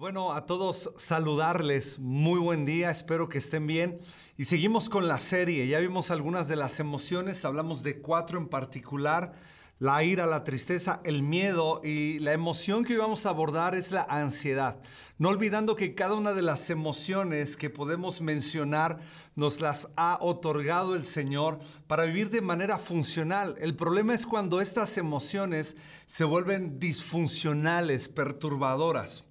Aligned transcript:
bueno, 0.00 0.32
a 0.32 0.46
todos 0.46 0.94
saludarles, 0.96 1.98
muy 1.98 2.40
buen 2.40 2.64
día, 2.64 2.90
espero 2.90 3.28
que 3.28 3.36
estén 3.36 3.66
bien. 3.66 4.00
Y 4.38 4.46
seguimos 4.46 4.88
con 4.88 5.06
la 5.06 5.18
serie, 5.18 5.68
ya 5.68 5.78
vimos 5.78 6.10
algunas 6.10 6.48
de 6.48 6.56
las 6.56 6.80
emociones, 6.80 7.44
hablamos 7.44 7.82
de 7.82 8.00
cuatro 8.00 8.38
en 8.38 8.48
particular, 8.48 9.34
la 9.78 10.02
ira, 10.02 10.24
la 10.24 10.42
tristeza, 10.42 11.02
el 11.04 11.22
miedo 11.22 11.82
y 11.84 12.18
la 12.20 12.32
emoción 12.32 12.82
que 12.82 12.94
hoy 12.94 12.98
vamos 12.98 13.26
a 13.26 13.28
abordar 13.28 13.74
es 13.74 13.92
la 13.92 14.06
ansiedad. 14.08 14.80
No 15.18 15.28
olvidando 15.28 15.76
que 15.76 15.94
cada 15.94 16.14
una 16.14 16.32
de 16.32 16.40
las 16.40 16.70
emociones 16.70 17.58
que 17.58 17.68
podemos 17.68 18.22
mencionar 18.22 19.00
nos 19.34 19.60
las 19.60 19.90
ha 19.96 20.16
otorgado 20.22 20.94
el 20.94 21.04
Señor 21.04 21.58
para 21.86 22.06
vivir 22.06 22.30
de 22.30 22.40
manera 22.40 22.78
funcional. 22.78 23.54
El 23.60 23.76
problema 23.76 24.14
es 24.14 24.24
cuando 24.24 24.62
estas 24.62 24.96
emociones 24.96 25.76
se 26.06 26.24
vuelven 26.24 26.78
disfuncionales, 26.78 28.08
perturbadoras. 28.08 29.29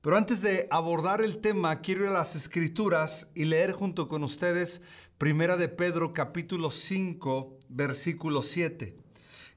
Pero 0.00 0.16
antes 0.16 0.42
de 0.42 0.68
abordar 0.70 1.22
el 1.22 1.38
tema, 1.38 1.80
quiero 1.80 2.04
ir 2.04 2.10
a 2.10 2.12
las 2.12 2.36
escrituras 2.36 3.30
y 3.34 3.46
leer 3.46 3.72
junto 3.72 4.06
con 4.06 4.22
ustedes 4.22 4.80
Primera 5.18 5.56
de 5.56 5.68
Pedro 5.68 6.14
capítulo 6.14 6.70
5, 6.70 7.58
versículo 7.68 8.44
7. 8.44 8.96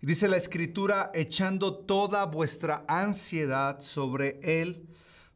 dice 0.02 0.28
la 0.28 0.38
escritura, 0.38 1.12
echando 1.14 1.76
toda 1.76 2.26
vuestra 2.26 2.84
ansiedad 2.88 3.82
sobre 3.82 4.40
Él, 4.42 4.88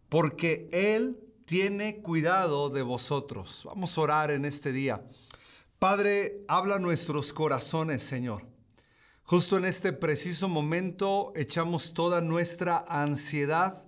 porque 0.10 0.70
Él 0.72 1.20
tiene 1.46 1.98
cuidado 2.02 2.72
de 2.72 2.82
vosotros. 2.82 3.62
Vamos 3.66 3.96
a 3.96 4.02
orar 4.02 4.32
en 4.32 4.44
este 4.44 4.72
día. 4.72 5.08
Padre, 5.78 6.44
habla 6.48 6.80
nuestros 6.80 7.32
corazones, 7.32 8.02
Señor. 8.02 8.48
Justo 9.22 9.58
en 9.58 9.66
este 9.66 9.94
preciso 9.94 10.50
momento 10.50 11.32
echamos 11.36 11.94
toda 11.94 12.22
nuestra 12.22 12.84
ansiedad 12.90 13.88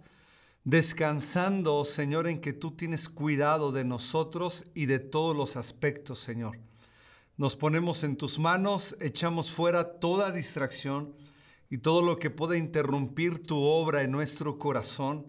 descansando, 0.68 1.86
Señor, 1.86 2.28
en 2.28 2.42
que 2.42 2.52
tú 2.52 2.72
tienes 2.72 3.08
cuidado 3.08 3.72
de 3.72 3.86
nosotros 3.86 4.66
y 4.76 4.86
de 4.86 5.00
todos 5.00 5.34
los 5.34 5.56
aspectos, 5.56 6.20
Señor. 6.20 6.60
Nos 7.38 7.56
ponemos 7.56 8.04
en 8.04 8.18
tus 8.18 8.38
manos, 8.38 8.98
echamos 9.00 9.50
fuera 9.50 9.98
toda 10.02 10.34
distracción 10.34 11.16
y 11.70 11.78
todo 11.78 12.02
lo 12.02 12.20
que 12.20 12.32
pueda 12.32 12.58
interrumpir 12.58 13.48
tu 13.48 13.58
obra 13.60 14.04
en 14.04 14.12
nuestro 14.12 14.60
corazón. 14.60 15.26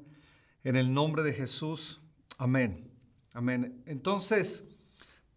En 0.65 0.75
el 0.75 0.93
nombre 0.93 1.23
de 1.23 1.33
Jesús. 1.33 2.01
Amén. 2.39 2.91
Amén. 3.33 3.81
Entonces, 3.87 4.65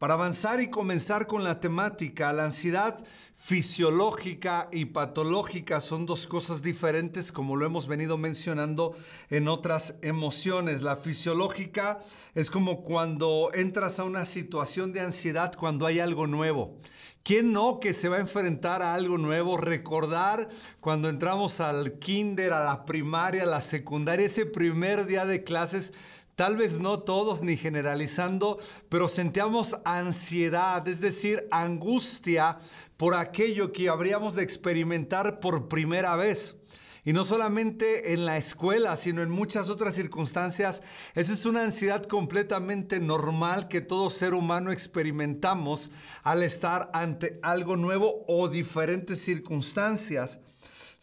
para 0.01 0.15
avanzar 0.15 0.59
y 0.61 0.71
comenzar 0.71 1.27
con 1.27 1.43
la 1.43 1.59
temática, 1.59 2.33
la 2.33 2.45
ansiedad 2.45 3.05
fisiológica 3.35 4.67
y 4.71 4.85
patológica 4.85 5.79
son 5.79 6.07
dos 6.07 6.25
cosas 6.25 6.63
diferentes 6.63 7.31
como 7.31 7.55
lo 7.55 7.67
hemos 7.67 7.85
venido 7.85 8.17
mencionando 8.17 8.95
en 9.29 9.47
otras 9.47 9.97
emociones. 10.01 10.81
La 10.81 10.95
fisiológica 10.95 11.99
es 12.33 12.49
como 12.49 12.81
cuando 12.81 13.51
entras 13.53 13.99
a 13.99 14.03
una 14.03 14.25
situación 14.25 14.91
de 14.91 15.01
ansiedad 15.01 15.53
cuando 15.55 15.85
hay 15.85 15.99
algo 15.99 16.25
nuevo. 16.25 16.79
¿Quién 17.21 17.53
no 17.53 17.79
que 17.79 17.93
se 17.93 18.09
va 18.09 18.17
a 18.17 18.21
enfrentar 18.21 18.81
a 18.81 18.95
algo 18.95 19.19
nuevo? 19.19 19.55
Recordar 19.55 20.49
cuando 20.79 21.09
entramos 21.09 21.59
al 21.59 21.99
kinder, 21.99 22.53
a 22.53 22.65
la 22.65 22.85
primaria, 22.85 23.43
a 23.43 23.45
la 23.45 23.61
secundaria, 23.61 24.25
ese 24.25 24.47
primer 24.47 25.05
día 25.05 25.27
de 25.27 25.43
clases 25.43 25.93
Tal 26.35 26.57
vez 26.57 26.79
no 26.79 26.99
todos 26.99 27.43
ni 27.43 27.57
generalizando, 27.57 28.59
pero 28.89 29.07
sentíamos 29.07 29.77
ansiedad, 29.85 30.87
es 30.87 31.01
decir, 31.01 31.47
angustia 31.51 32.59
por 32.97 33.15
aquello 33.15 33.71
que 33.73 33.89
habríamos 33.89 34.35
de 34.35 34.43
experimentar 34.43 35.39
por 35.39 35.67
primera 35.67 36.15
vez. 36.15 36.55
Y 37.03 37.13
no 37.13 37.23
solamente 37.23 38.13
en 38.13 38.25
la 38.25 38.37
escuela, 38.37 38.95
sino 38.95 39.23
en 39.23 39.31
muchas 39.31 39.69
otras 39.69 39.95
circunstancias. 39.95 40.83
Esa 41.15 41.33
es 41.33 41.45
una 41.47 41.63
ansiedad 41.63 42.03
completamente 42.03 42.99
normal 42.99 43.67
que 43.67 43.81
todo 43.81 44.11
ser 44.11 44.35
humano 44.35 44.71
experimentamos 44.71 45.89
al 46.21 46.43
estar 46.43 46.91
ante 46.93 47.39
algo 47.41 47.75
nuevo 47.75 48.23
o 48.27 48.49
diferentes 48.49 49.19
circunstancias. 49.19 50.39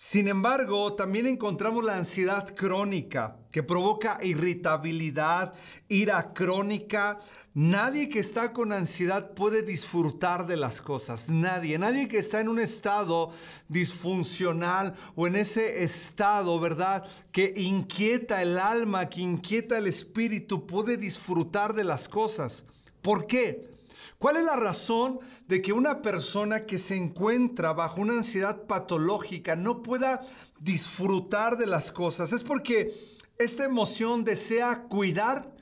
Sin 0.01 0.29
embargo, 0.29 0.95
también 0.95 1.27
encontramos 1.27 1.83
la 1.83 1.97
ansiedad 1.97 2.55
crónica 2.55 3.37
que 3.51 3.65
provoca 3.65 4.17
irritabilidad, 4.23 5.55
ira 5.89 6.33
crónica. 6.33 7.19
Nadie 7.53 8.09
que 8.09 8.21
está 8.21 8.53
con 8.53 8.73
ansiedad 8.73 9.35
puede 9.35 9.63
disfrutar 9.63 10.47
de 10.47 10.57
las 10.57 10.81
cosas. 10.81 11.31
Nadie, 11.31 11.81
nadie 11.81 12.07
que 12.07 12.19
está 12.19 12.41
en 12.41 12.49
un 12.49 12.61
estado 12.61 13.31
disfuncional 13.67 14.95
o 15.17 15.27
en 15.27 15.35
ese 15.35 15.83
estado, 15.83 16.61
¿verdad? 16.61 17.05
Que 17.33 17.53
inquieta 17.57 18.41
el 18.41 18.57
alma, 18.57 19.09
que 19.09 19.23
inquieta 19.23 19.79
el 19.79 19.89
espíritu, 19.89 20.65
puede 20.65 20.97
disfrutar 20.97 21.75
de 21.75 21.83
las 21.83 22.09
cosas. 22.09 22.65
¿Por 23.03 23.27
qué? 23.27 23.78
¿Cuál 24.19 24.37
es 24.37 24.45
la 24.45 24.57
razón 24.57 25.19
de 25.47 25.63
que 25.63 25.73
una 25.73 26.03
persona 26.03 26.67
que 26.67 26.79
se 26.79 26.97
encuentra 26.97 27.73
bajo 27.73 28.01
una 28.01 28.15
ansiedad 28.15 28.67
patológica 28.67 29.57
no 29.57 29.83
pueda 29.83 30.23
disfrutar 30.61 31.57
de 31.57 31.67
las 31.67 31.93
cosas? 31.93 32.33
Es 32.33 32.45
porque 32.45 32.93
esta 33.39 33.65
emoción 33.65 34.25
desea 34.25 34.85
cuidar 34.89 35.55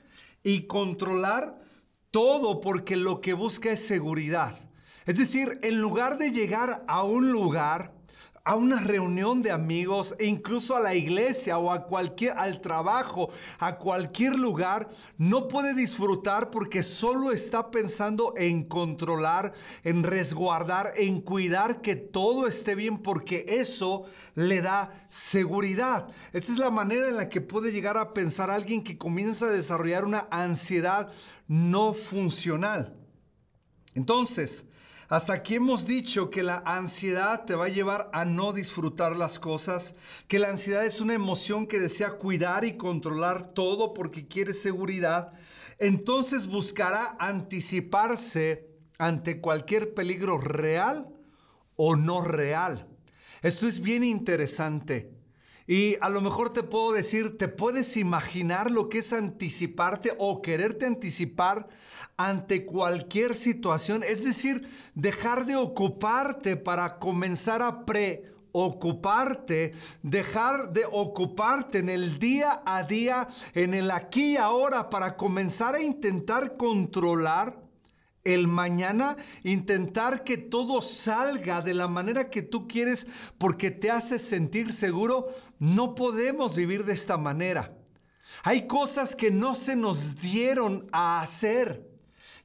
y 0.43 0.67
controlar 0.67 1.61
todo 2.11 2.61
porque 2.61 2.95
lo 2.95 3.21
que 3.21 3.33
busca 3.33 3.71
es 3.71 3.85
seguridad. 3.85 4.55
Es 5.05 5.17
decir, 5.17 5.59
en 5.61 5.79
lugar 5.79 6.17
de 6.17 6.31
llegar 6.31 6.83
a 6.87 7.03
un 7.03 7.31
lugar 7.31 7.96
a 8.47 8.55
una 8.55 8.79
reunión 8.79 9.41
de 9.41 9.51
amigos 9.51 10.15
e 10.19 10.25
incluso 10.25 10.73
a 10.73 10.79
la 10.79 10.95
iglesia 10.95 11.57
o 11.57 11.69
a 11.69 11.85
cualquier 11.85 12.31
al 12.37 12.61
trabajo, 12.61 13.29
a 13.59 13.77
cualquier 13.77 14.37
lugar, 14.37 14.87
no 15.17 15.49
puede 15.49 15.73
disfrutar 15.73 16.49
porque 16.49 16.81
solo 16.81 17.33
está 17.33 17.71
pensando 17.71 18.33
en 18.37 18.63
controlar, 18.63 19.51
en 19.83 20.01
resguardar, 20.01 20.93
en 20.95 21.19
cuidar 21.19 21.81
que 21.81 21.97
todo 21.97 22.47
esté 22.47 22.73
bien 22.75 22.99
porque 22.99 23.43
eso 23.49 24.05
le 24.33 24.61
da 24.61 25.07
seguridad. 25.09 26.07
Esa 26.31 26.53
es 26.53 26.57
la 26.57 26.71
manera 26.71 27.09
en 27.09 27.17
la 27.17 27.27
que 27.27 27.41
puede 27.41 27.73
llegar 27.73 27.97
a 27.97 28.13
pensar 28.13 28.49
alguien 28.49 28.81
que 28.81 28.97
comienza 28.97 29.47
a 29.47 29.51
desarrollar 29.51 30.05
una 30.05 30.25
ansiedad 30.31 31.11
no 31.49 31.93
funcional. 31.93 32.95
Entonces, 33.93 34.67
hasta 35.09 35.33
aquí 35.33 35.55
hemos 35.55 35.87
dicho 35.87 36.29
que 36.29 36.43
la 36.43 36.61
ansiedad 36.65 37.45
te 37.45 37.55
va 37.55 37.65
a 37.65 37.69
llevar 37.69 38.09
a 38.11 38.25
no 38.25 38.51
disfrutar 38.51 39.15
las 39.15 39.39
cosas, 39.39 39.95
que 40.27 40.37
la 40.37 40.49
ansiedad 40.49 40.85
es 40.85 40.99
una 40.99 41.13
emoción 41.13 41.65
que 41.65 41.79
desea 41.79 42.17
cuidar 42.17 42.65
y 42.65 42.75
controlar 42.75 43.53
todo 43.53 43.93
porque 43.93 44.27
quiere 44.27 44.53
seguridad. 44.53 45.31
Entonces 45.79 46.47
buscará 46.47 47.15
anticiparse 47.19 48.67
ante 48.97 49.39
cualquier 49.39 49.93
peligro 49.93 50.37
real 50.39 51.07
o 51.77 51.95
no 51.95 52.21
real. 52.21 52.87
Esto 53.41 53.67
es 53.67 53.79
bien 53.79 54.03
interesante. 54.03 55.16
Y 55.67 55.97
a 55.99 56.09
lo 56.09 56.21
mejor 56.21 56.53
te 56.53 56.63
puedo 56.63 56.93
decir, 56.93 57.37
¿te 57.37 57.49
puedes 57.49 57.97
imaginar 57.97 58.71
lo 58.71 58.87
que 58.87 58.99
es 58.99 59.11
anticiparte 59.11 60.13
o 60.17 60.41
quererte 60.41 60.85
anticipar 60.85 61.67
ante 62.15 62.65
cualquier 62.65 63.35
situación? 63.35 64.01
Es 64.01 64.23
decir, 64.23 64.65
dejar 64.95 65.45
de 65.45 65.57
ocuparte 65.57 66.55
para 66.55 66.99
comenzar 66.99 67.61
a 67.61 67.83
preocuparte, 67.83 69.73
dejar 70.03 70.71
de 70.71 70.85
ocuparte 70.89 71.79
en 71.79 71.89
el 71.89 72.17
día 72.17 72.61
a 72.65 72.83
día, 72.83 73.27
en 73.53 73.73
el 73.73 73.91
aquí 73.91 74.35
y 74.35 74.37
ahora, 74.37 74.89
para 74.89 75.17
comenzar 75.17 75.75
a 75.75 75.81
intentar 75.81 76.55
controlar 76.55 77.66
el 78.33 78.47
mañana, 78.47 79.15
intentar 79.43 80.23
que 80.23 80.37
todo 80.37 80.81
salga 80.81 81.61
de 81.61 81.73
la 81.73 81.87
manera 81.87 82.29
que 82.29 82.41
tú 82.41 82.67
quieres 82.67 83.07
porque 83.37 83.71
te 83.71 83.89
hace 83.89 84.19
sentir 84.19 84.73
seguro, 84.73 85.27
no 85.59 85.95
podemos 85.95 86.55
vivir 86.55 86.85
de 86.85 86.93
esta 86.93 87.17
manera. 87.17 87.77
Hay 88.43 88.67
cosas 88.67 89.15
que 89.15 89.31
no 89.31 89.55
se 89.55 89.75
nos 89.75 90.15
dieron 90.15 90.87
a 90.91 91.21
hacer. 91.21 91.86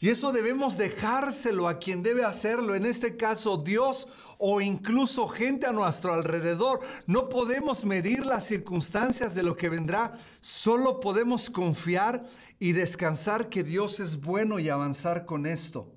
Y 0.03 0.09
eso 0.09 0.33
debemos 0.33 0.79
dejárselo 0.79 1.69
a 1.69 1.79
quien 1.79 2.03
debe 2.03 2.25
hacerlo, 2.25 2.75
en 2.75 2.87
este 2.87 3.17
caso 3.17 3.57
Dios 3.57 4.09
o 4.37 4.61
incluso 4.61 5.29
gente 5.29 5.65
a 5.69 5.73
nuestro 5.73 6.13
alrededor. 6.13 6.81
No 7.07 7.29
podemos 7.29 7.85
medir 7.85 8.27
las 8.27 8.45
circunstancias 8.45 9.37
de 9.37 9.45
lo 9.45 9.57
que 9.57 9.69
vendrá, 9.69 10.19
solo 10.41 10.99
podemos 10.99 11.51
confiar 11.51 12.27
y 12.59 12.73
descansar 12.73 13.49
que 13.49 13.63
Dios 13.63 14.01
es 14.01 14.21
bueno 14.21 14.59
y 14.59 14.71
avanzar 14.71 15.25
con 15.25 15.47
esto. 15.47 15.92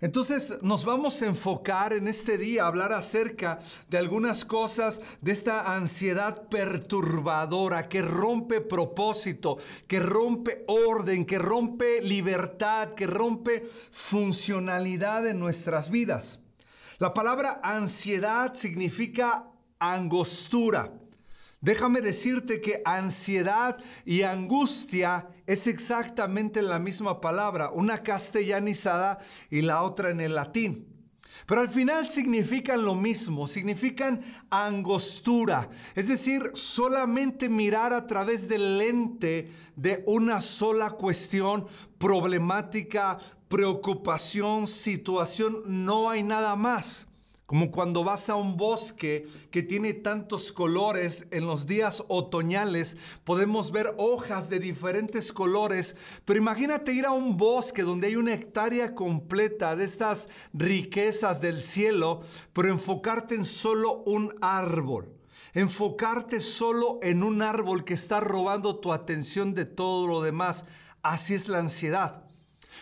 Entonces 0.00 0.58
nos 0.62 0.84
vamos 0.84 1.22
a 1.22 1.26
enfocar 1.26 1.92
en 1.92 2.08
este 2.08 2.36
día 2.36 2.64
a 2.64 2.68
hablar 2.68 2.92
acerca 2.92 3.60
de 3.88 3.98
algunas 3.98 4.44
cosas 4.44 5.00
de 5.20 5.32
esta 5.32 5.74
ansiedad 5.74 6.48
perturbadora 6.48 7.88
que 7.88 8.02
rompe 8.02 8.60
propósito, 8.60 9.56
que 9.86 10.00
rompe 10.00 10.64
orden, 10.66 11.24
que 11.24 11.38
rompe 11.38 12.02
libertad, 12.02 12.92
que 12.92 13.06
rompe 13.06 13.68
funcionalidad 13.90 15.26
en 15.26 15.38
nuestras 15.38 15.90
vidas. 15.90 16.40
La 16.98 17.14
palabra 17.14 17.60
ansiedad 17.62 18.54
significa 18.54 19.48
angostura. 19.78 20.92
Déjame 21.64 22.02
decirte 22.02 22.60
que 22.60 22.82
ansiedad 22.84 23.78
y 24.04 24.20
angustia 24.20 25.30
es 25.46 25.66
exactamente 25.66 26.60
la 26.60 26.78
misma 26.78 27.22
palabra, 27.22 27.70
una 27.70 28.02
castellanizada 28.02 29.18
y 29.48 29.62
la 29.62 29.82
otra 29.82 30.10
en 30.10 30.20
el 30.20 30.34
latín. 30.34 30.86
Pero 31.46 31.62
al 31.62 31.70
final 31.70 32.06
significan 32.06 32.84
lo 32.84 32.94
mismo, 32.94 33.46
significan 33.46 34.20
angostura, 34.50 35.70
es 35.94 36.08
decir, 36.08 36.50
solamente 36.52 37.48
mirar 37.48 37.94
a 37.94 38.06
través 38.06 38.46
del 38.46 38.76
lente 38.76 39.50
de 39.74 40.04
una 40.06 40.42
sola 40.42 40.90
cuestión, 40.90 41.66
problemática, 41.96 43.18
preocupación, 43.48 44.66
situación, 44.66 45.62
no 45.66 46.10
hay 46.10 46.22
nada 46.22 46.56
más. 46.56 47.08
Como 47.46 47.70
cuando 47.70 48.04
vas 48.04 48.30
a 48.30 48.36
un 48.36 48.56
bosque 48.56 49.26
que 49.50 49.62
tiene 49.62 49.92
tantos 49.92 50.50
colores, 50.50 51.26
en 51.30 51.46
los 51.46 51.66
días 51.66 52.02
otoñales 52.08 52.96
podemos 53.22 53.70
ver 53.70 53.94
hojas 53.98 54.48
de 54.48 54.58
diferentes 54.58 55.30
colores, 55.30 55.94
pero 56.24 56.38
imagínate 56.38 56.94
ir 56.94 57.04
a 57.04 57.12
un 57.12 57.36
bosque 57.36 57.82
donde 57.82 58.06
hay 58.06 58.16
una 58.16 58.32
hectárea 58.32 58.94
completa 58.94 59.76
de 59.76 59.84
estas 59.84 60.30
riquezas 60.54 61.42
del 61.42 61.60
cielo, 61.60 62.22
pero 62.54 62.70
enfocarte 62.70 63.34
en 63.34 63.44
solo 63.44 64.02
un 64.06 64.34
árbol. 64.40 65.12
Enfocarte 65.52 66.40
solo 66.40 66.98
en 67.02 67.22
un 67.22 67.42
árbol 67.42 67.84
que 67.84 67.94
está 67.94 68.20
robando 68.20 68.76
tu 68.80 68.90
atención 68.90 69.52
de 69.52 69.66
todo 69.66 70.06
lo 70.06 70.22
demás. 70.22 70.64
Así 71.02 71.34
es 71.34 71.48
la 71.48 71.58
ansiedad. 71.58 72.23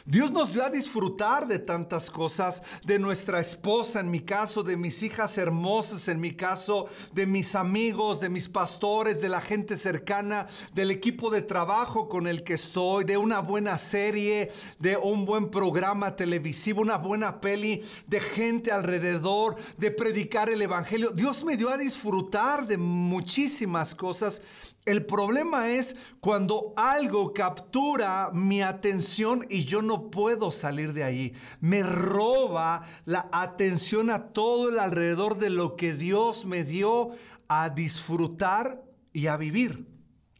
Dios 0.05 0.33
nos 0.33 0.53
dio 0.53 0.65
a 0.65 0.71
disfrutar 0.71 1.47
de 1.47 1.61
tantas 1.61 2.11
cosas, 2.11 2.63
de 2.85 2.99
nuestra 2.99 3.39
esposa 3.39 4.01
en 4.01 4.11
mi 4.11 4.21
caso, 4.21 4.65
de 4.65 4.77
mis 4.77 5.03
hijas 5.03 5.39
hermosas 5.39 6.09
en 6.09 6.21
mi 6.21 6.33
caso, 6.33 6.87
de 7.13 7.27
mis 7.27 7.55
amigos, 7.55 8.19
de 8.19 8.29
mis 8.29 8.49
pastores, 8.49 9.21
de 9.21 9.29
la 9.29 9.41
gente 9.41 9.77
cercana, 9.77 10.49
del 10.75 10.91
equipo 10.91 11.31
de 11.31 11.43
trabajo 11.43 12.09
con 12.09 12.27
el 12.27 12.43
que 12.43 12.55
estoy, 12.55 13.05
de 13.05 13.17
una 13.17 13.41
buena 13.41 13.79
serie, 13.79 14.51
de 14.81 14.97
un 14.97 15.25
buen 15.25 15.51
programa 15.51 16.17
televisivo, 16.17 16.83
una 16.83 16.99
buena 16.99 17.41
peli, 17.41 17.83
de 18.09 18.21
gente 18.21 18.73
alrededor, 18.73 19.55
de 19.77 19.93
predicar 19.93 20.51
el 20.51 20.63
Evangelio. 20.63 21.11
Dios 21.13 21.45
me 21.45 21.57
dio 21.57 21.71
a 21.71 21.79
disfrutar 21.79 22.67
de 22.67 22.77
muchísimas 22.77 23.95
cosas 23.95 24.43
el 24.85 25.07
problema 25.07 25.71
es 25.71 25.95
cuando 26.21 26.73
algo 26.77 27.33
captura 27.33 28.31
mi 28.33 28.63
atención 28.63 29.47
y 29.49 29.65
yo 29.65 29.81
no 29.81 30.11
puedo 30.11 30.51
salir 30.51 30.93
de 30.93 31.05
ahí. 31.05 31.35
Me 31.61 31.83
roba 31.85 32.83
la 33.05 33.29
atención 33.31 34.11
a 34.11 34.33
todo 34.33 34.71
el 34.71 34.81
alrededor 34.81 35.39
de 35.39 35.51
lo 35.51 35.77
que 35.77 35.95
Dios 35.95 36.47
me 36.47 36.65
dio 36.65 37.11
a 37.47 37.71
disfrutar 37.71 38.83
y 39.13 39.29
a 39.29 39.37
vivir. 39.37 39.87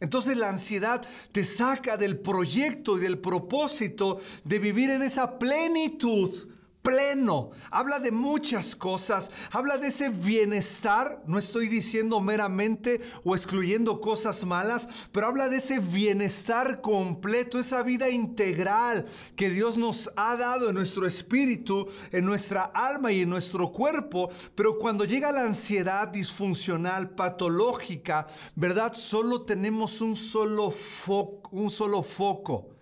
Entonces 0.01 0.35
la 0.35 0.49
ansiedad 0.49 1.05
te 1.31 1.45
saca 1.45 1.95
del 1.95 2.19
proyecto 2.19 2.97
y 2.97 3.01
del 3.01 3.19
propósito 3.19 4.19
de 4.43 4.59
vivir 4.59 4.89
en 4.89 5.03
esa 5.03 5.39
plenitud 5.39 6.49
pleno, 6.83 7.51
habla 7.71 7.99
de 7.99 8.11
muchas 8.11 8.75
cosas, 8.75 9.31
habla 9.51 9.77
de 9.77 9.87
ese 9.87 10.09
bienestar, 10.09 11.23
no 11.25 11.39
estoy 11.39 11.69
diciendo 11.69 12.19
meramente 12.19 12.99
o 13.23 13.35
excluyendo 13.35 14.01
cosas 14.01 14.43
malas, 14.45 14.89
pero 15.13 15.27
habla 15.27 15.47
de 15.47 15.57
ese 15.57 15.79
bienestar 15.79 16.81
completo, 16.81 17.57
esa 17.57 17.83
vida 17.83 18.09
integral 18.09 19.05
que 19.37 19.49
Dios 19.49 19.77
nos 19.77 20.11
ha 20.17 20.35
dado 20.35 20.69
en 20.69 20.75
nuestro 20.75 21.07
espíritu, 21.07 21.87
en 22.11 22.25
nuestra 22.25 22.63
alma 22.63 23.13
y 23.13 23.21
en 23.21 23.29
nuestro 23.29 23.71
cuerpo, 23.71 24.29
pero 24.53 24.77
cuando 24.77 25.05
llega 25.05 25.31
la 25.31 25.45
ansiedad 25.45 26.09
disfuncional, 26.09 27.11
patológica, 27.11 28.27
¿verdad? 28.55 28.91
Solo 28.91 29.43
tenemos 29.43 30.01
un 30.01 30.17
solo 30.17 30.69
foco, 30.69 31.49
un 31.53 31.69
solo 31.69 32.03
foco 32.03 32.72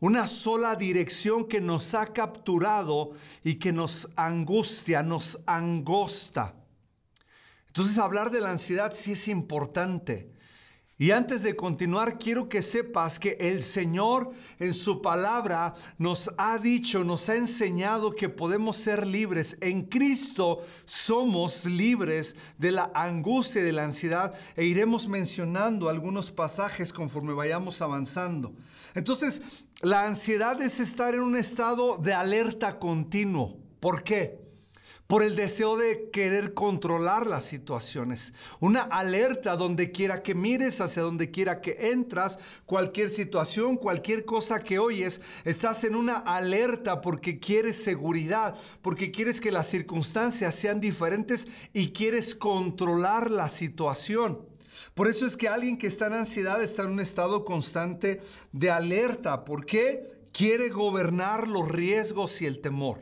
una 0.00 0.26
sola 0.26 0.76
dirección 0.76 1.46
que 1.46 1.60
nos 1.60 1.94
ha 1.94 2.06
capturado 2.12 3.12
y 3.42 3.56
que 3.56 3.72
nos 3.72 4.08
angustia, 4.16 5.02
nos 5.02 5.40
angosta. 5.46 6.54
Entonces 7.68 7.98
hablar 7.98 8.30
de 8.30 8.40
la 8.40 8.50
ansiedad 8.50 8.92
sí 8.94 9.12
es 9.12 9.28
importante. 9.28 10.34
Y 10.96 11.10
antes 11.10 11.42
de 11.42 11.56
continuar, 11.56 12.18
quiero 12.18 12.48
que 12.48 12.62
sepas 12.62 13.18
que 13.18 13.36
el 13.40 13.64
Señor 13.64 14.30
en 14.60 14.72
su 14.72 15.02
palabra 15.02 15.74
nos 15.98 16.30
ha 16.38 16.58
dicho, 16.58 17.02
nos 17.02 17.28
ha 17.28 17.34
enseñado 17.34 18.12
que 18.12 18.28
podemos 18.28 18.76
ser 18.76 19.04
libres. 19.04 19.58
En 19.60 19.82
Cristo 19.82 20.64
somos 20.84 21.64
libres 21.64 22.36
de 22.58 22.70
la 22.70 22.92
angustia 22.94 23.60
y 23.60 23.64
de 23.64 23.72
la 23.72 23.84
ansiedad 23.84 24.32
e 24.54 24.66
iremos 24.66 25.08
mencionando 25.08 25.88
algunos 25.88 26.30
pasajes 26.30 26.92
conforme 26.92 27.32
vayamos 27.32 27.82
avanzando. 27.82 28.54
Entonces, 28.94 29.42
la 29.84 30.06
ansiedad 30.06 30.60
es 30.62 30.80
estar 30.80 31.14
en 31.14 31.20
un 31.20 31.36
estado 31.36 31.98
de 31.98 32.14
alerta 32.14 32.78
continuo. 32.78 33.58
¿Por 33.80 34.02
qué? 34.02 34.42
Por 35.06 35.22
el 35.22 35.36
deseo 35.36 35.76
de 35.76 36.08
querer 36.10 36.54
controlar 36.54 37.26
las 37.26 37.44
situaciones. 37.44 38.32
Una 38.60 38.80
alerta 38.80 39.56
donde 39.56 39.92
quiera 39.92 40.22
que 40.22 40.34
mires, 40.34 40.80
hacia 40.80 41.02
donde 41.02 41.30
quiera 41.30 41.60
que 41.60 41.90
entras, 41.92 42.38
cualquier 42.64 43.10
situación, 43.10 43.76
cualquier 43.76 44.24
cosa 44.24 44.60
que 44.60 44.78
oyes, 44.78 45.20
estás 45.44 45.84
en 45.84 45.96
una 45.96 46.16
alerta 46.16 47.02
porque 47.02 47.38
quieres 47.38 47.76
seguridad, 47.76 48.56
porque 48.80 49.10
quieres 49.10 49.38
que 49.42 49.52
las 49.52 49.66
circunstancias 49.66 50.54
sean 50.54 50.80
diferentes 50.80 51.46
y 51.74 51.92
quieres 51.92 52.34
controlar 52.34 53.30
la 53.30 53.50
situación. 53.50 54.53
Por 54.94 55.08
eso 55.08 55.26
es 55.26 55.36
que 55.36 55.48
alguien 55.48 55.76
que 55.76 55.88
está 55.88 56.06
en 56.06 56.12
ansiedad 56.12 56.62
está 56.62 56.84
en 56.84 56.92
un 56.92 57.00
estado 57.00 57.44
constante 57.44 58.20
de 58.52 58.70
alerta. 58.70 59.44
¿Por 59.44 59.66
qué? 59.66 60.28
Quiere 60.32 60.68
gobernar 60.68 61.48
los 61.48 61.68
riesgos 61.68 62.40
y 62.40 62.46
el 62.46 62.60
temor. 62.60 63.00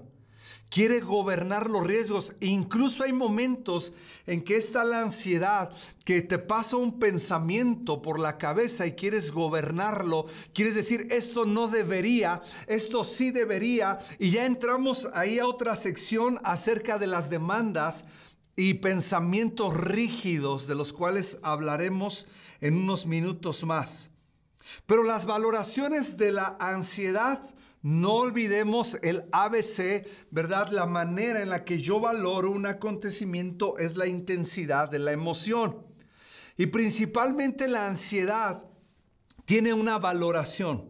Quiere 0.70 1.00
gobernar 1.00 1.68
los 1.68 1.86
riesgos. 1.86 2.34
E 2.40 2.46
incluso 2.46 3.04
hay 3.04 3.12
momentos 3.12 3.92
en 4.26 4.40
que 4.40 4.56
está 4.56 4.84
la 4.84 5.02
ansiedad, 5.02 5.70
que 6.06 6.22
te 6.22 6.38
pasa 6.38 6.76
un 6.76 6.98
pensamiento 6.98 8.00
por 8.00 8.18
la 8.18 8.38
cabeza 8.38 8.86
y 8.86 8.92
quieres 8.92 9.30
gobernarlo. 9.30 10.24
Quieres 10.54 10.74
decir, 10.74 11.08
esto 11.10 11.44
no 11.44 11.68
debería, 11.68 12.40
esto 12.68 13.04
sí 13.04 13.32
debería. 13.32 13.98
Y 14.18 14.30
ya 14.30 14.46
entramos 14.46 15.10
ahí 15.12 15.38
a 15.38 15.46
otra 15.46 15.76
sección 15.76 16.38
acerca 16.42 16.98
de 16.98 17.06
las 17.06 17.28
demandas 17.28 18.06
y 18.56 18.74
pensamientos 18.74 19.74
rígidos 19.74 20.66
de 20.66 20.74
los 20.74 20.92
cuales 20.92 21.38
hablaremos 21.42 22.26
en 22.60 22.76
unos 22.76 23.06
minutos 23.06 23.64
más. 23.64 24.10
Pero 24.86 25.02
las 25.02 25.26
valoraciones 25.26 26.16
de 26.16 26.32
la 26.32 26.56
ansiedad, 26.60 27.42
no 27.82 28.14
olvidemos 28.14 28.98
el 29.02 29.24
ABC, 29.32 30.06
¿verdad? 30.30 30.68
La 30.70 30.86
manera 30.86 31.42
en 31.42 31.48
la 31.48 31.64
que 31.64 31.80
yo 31.80 31.98
valoro 31.98 32.50
un 32.50 32.66
acontecimiento 32.66 33.76
es 33.78 33.96
la 33.96 34.06
intensidad 34.06 34.88
de 34.88 35.00
la 35.00 35.12
emoción. 35.12 35.84
Y 36.56 36.66
principalmente 36.66 37.66
la 37.66 37.88
ansiedad 37.88 38.64
tiene 39.44 39.72
una 39.72 39.98
valoración. 39.98 40.88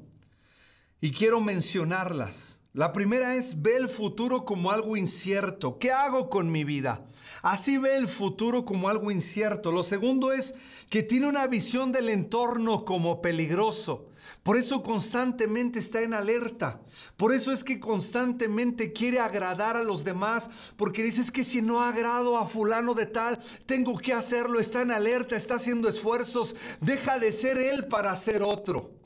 Y 1.00 1.12
quiero 1.12 1.40
mencionarlas. 1.40 2.61
La 2.74 2.90
primera 2.90 3.34
es 3.34 3.60
ve 3.60 3.76
el 3.76 3.86
futuro 3.86 4.46
como 4.46 4.70
algo 4.70 4.96
incierto. 4.96 5.78
¿Qué 5.78 5.92
hago 5.92 6.30
con 6.30 6.50
mi 6.50 6.64
vida? 6.64 7.02
Así 7.42 7.76
ve 7.76 7.96
el 7.96 8.08
futuro 8.08 8.64
como 8.64 8.88
algo 8.88 9.10
incierto. 9.10 9.70
Lo 9.70 9.82
segundo 9.82 10.32
es 10.32 10.54
que 10.88 11.02
tiene 11.02 11.28
una 11.28 11.46
visión 11.46 11.92
del 11.92 12.08
entorno 12.08 12.86
como 12.86 13.20
peligroso. 13.20 14.06
Por 14.42 14.56
eso 14.56 14.82
constantemente 14.82 15.80
está 15.80 16.00
en 16.00 16.14
alerta. 16.14 16.80
Por 17.18 17.34
eso 17.34 17.52
es 17.52 17.62
que 17.62 17.78
constantemente 17.78 18.94
quiere 18.94 19.20
agradar 19.20 19.76
a 19.76 19.82
los 19.82 20.02
demás. 20.02 20.48
Porque 20.78 21.02
dices 21.02 21.30
que 21.30 21.44
si 21.44 21.60
no 21.60 21.82
agrado 21.82 22.38
a 22.38 22.46
fulano 22.46 22.94
de 22.94 23.04
tal, 23.04 23.38
tengo 23.66 23.98
que 23.98 24.14
hacerlo. 24.14 24.58
Está 24.58 24.80
en 24.80 24.92
alerta, 24.92 25.36
está 25.36 25.56
haciendo 25.56 25.90
esfuerzos. 25.90 26.56
Deja 26.80 27.18
de 27.18 27.32
ser 27.32 27.58
él 27.58 27.86
para 27.88 28.16
ser 28.16 28.40
otro. 28.42 29.01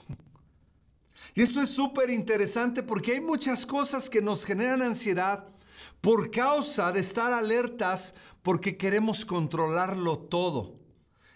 Y 1.36 1.42
esto 1.42 1.60
es 1.60 1.68
súper 1.68 2.08
interesante 2.08 2.82
porque 2.82 3.12
hay 3.12 3.20
muchas 3.20 3.66
cosas 3.66 4.08
que 4.08 4.22
nos 4.22 4.46
generan 4.46 4.80
ansiedad 4.80 5.46
por 6.00 6.30
causa 6.30 6.92
de 6.92 7.00
estar 7.00 7.30
alertas 7.30 8.14
porque 8.42 8.78
queremos 8.78 9.26
controlarlo 9.26 10.18
todo. 10.18 10.80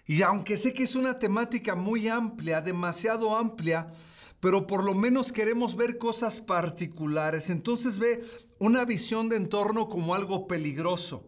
Y 0.06 0.22
aunque 0.22 0.56
sé 0.56 0.72
que 0.72 0.84
es 0.84 0.96
una 0.96 1.18
temática 1.18 1.74
muy 1.74 2.08
amplia, 2.08 2.62
demasiado 2.62 3.36
amplia, 3.36 3.92
pero 4.40 4.66
por 4.66 4.84
lo 4.84 4.94
menos 4.94 5.32
queremos 5.34 5.76
ver 5.76 5.98
cosas 5.98 6.40
particulares. 6.40 7.50
Entonces 7.50 7.98
ve 7.98 8.24
una 8.58 8.86
visión 8.86 9.28
de 9.28 9.36
entorno 9.36 9.86
como 9.86 10.14
algo 10.14 10.48
peligroso. 10.48 11.26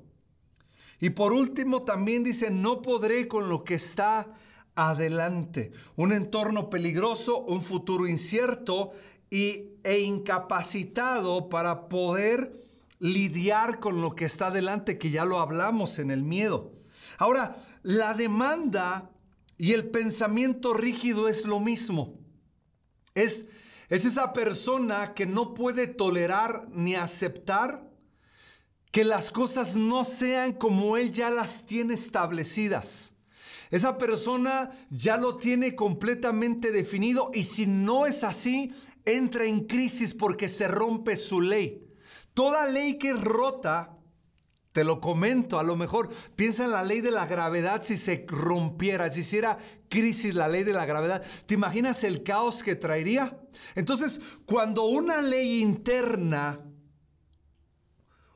Y 0.98 1.10
por 1.10 1.34
último 1.34 1.82
también 1.82 2.24
dice, 2.24 2.50
no 2.50 2.80
podré 2.80 3.28
con 3.28 3.50
lo 3.50 3.64
que 3.64 3.74
está 3.74 4.32
adelante. 4.74 5.72
Un 5.96 6.12
entorno 6.12 6.70
peligroso, 6.70 7.40
un 7.40 7.62
futuro 7.62 8.06
incierto 8.06 8.92
y, 9.30 9.70
e 9.84 10.00
incapacitado 10.00 11.48
para 11.48 11.88
poder 11.88 12.60
lidiar 12.98 13.80
con 13.80 14.00
lo 14.00 14.14
que 14.14 14.26
está 14.26 14.46
adelante, 14.46 14.98
que 14.98 15.10
ya 15.10 15.24
lo 15.24 15.40
hablamos 15.40 15.98
en 15.98 16.10
el 16.10 16.22
miedo. 16.22 16.72
Ahora, 17.18 17.56
la 17.82 18.14
demanda 18.14 19.08
Y 19.58 19.74
el 19.74 19.90
pensamiento 19.90 20.74
rígido 20.74 21.28
es 21.28 21.46
lo 21.46 21.60
mismo. 21.60 22.18
Es, 23.14 23.46
es 23.88 24.04
esa 24.04 24.32
persona 24.32 25.14
que 25.14 25.24
no 25.24 25.54
puede 25.54 25.86
tolerar 25.86 26.66
ni 26.70 26.96
aceptar 26.96 27.88
que 28.90 29.04
las 29.04 29.30
cosas 29.30 29.76
no 29.76 30.02
sean 30.02 30.52
como 30.52 30.96
él 30.96 31.12
ya 31.12 31.30
las 31.30 31.64
tiene 31.64 31.94
establecidas. 31.94 33.11
Esa 33.72 33.96
persona 33.96 34.70
ya 34.90 35.16
lo 35.16 35.36
tiene 35.36 35.74
completamente 35.74 36.70
definido 36.70 37.30
y 37.32 37.44
si 37.44 37.66
no 37.66 38.06
es 38.06 38.22
así, 38.22 38.72
entra 39.06 39.46
en 39.46 39.66
crisis 39.66 40.12
porque 40.12 40.48
se 40.48 40.68
rompe 40.68 41.16
su 41.16 41.40
ley. 41.40 41.88
Toda 42.34 42.66
ley 42.66 42.98
que 42.98 43.08
es 43.08 43.20
rota, 43.20 43.98
te 44.72 44.84
lo 44.84 45.00
comento, 45.00 45.58
a 45.58 45.62
lo 45.62 45.76
mejor 45.76 46.10
piensa 46.36 46.64
en 46.64 46.72
la 46.72 46.84
ley 46.84 47.00
de 47.00 47.10
la 47.10 47.26
gravedad 47.26 47.82
si 47.82 47.96
se 47.96 48.26
rompiera, 48.28 49.08
si 49.08 49.20
hiciera 49.20 49.56
crisis 49.88 50.34
la 50.34 50.48
ley 50.48 50.64
de 50.64 50.74
la 50.74 50.84
gravedad. 50.84 51.22
¿Te 51.46 51.54
imaginas 51.54 52.04
el 52.04 52.22
caos 52.22 52.62
que 52.62 52.76
traería? 52.76 53.38
Entonces, 53.74 54.20
cuando 54.44 54.84
una 54.84 55.22
ley 55.22 55.62
interna, 55.62 56.60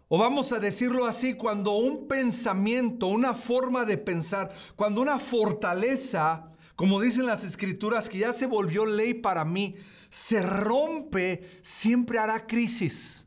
o 0.08 0.18
vamos 0.18 0.52
a 0.52 0.60
decirlo 0.60 1.06
así, 1.06 1.34
cuando 1.34 1.72
un 1.72 2.06
pensamiento, 2.06 3.08
una 3.08 3.34
forma 3.34 3.84
de 3.84 3.98
pensar, 3.98 4.52
cuando 4.76 5.00
una 5.00 5.18
fortaleza, 5.18 6.50
como 6.76 7.00
dicen 7.00 7.26
las 7.26 7.42
escrituras, 7.42 8.08
que 8.08 8.18
ya 8.18 8.32
se 8.32 8.46
volvió 8.46 8.86
ley 8.86 9.14
para 9.14 9.44
mí, 9.44 9.74
se 10.08 10.40
rompe, 10.42 11.58
siempre 11.62 12.18
hará 12.18 12.46
crisis. 12.46 13.26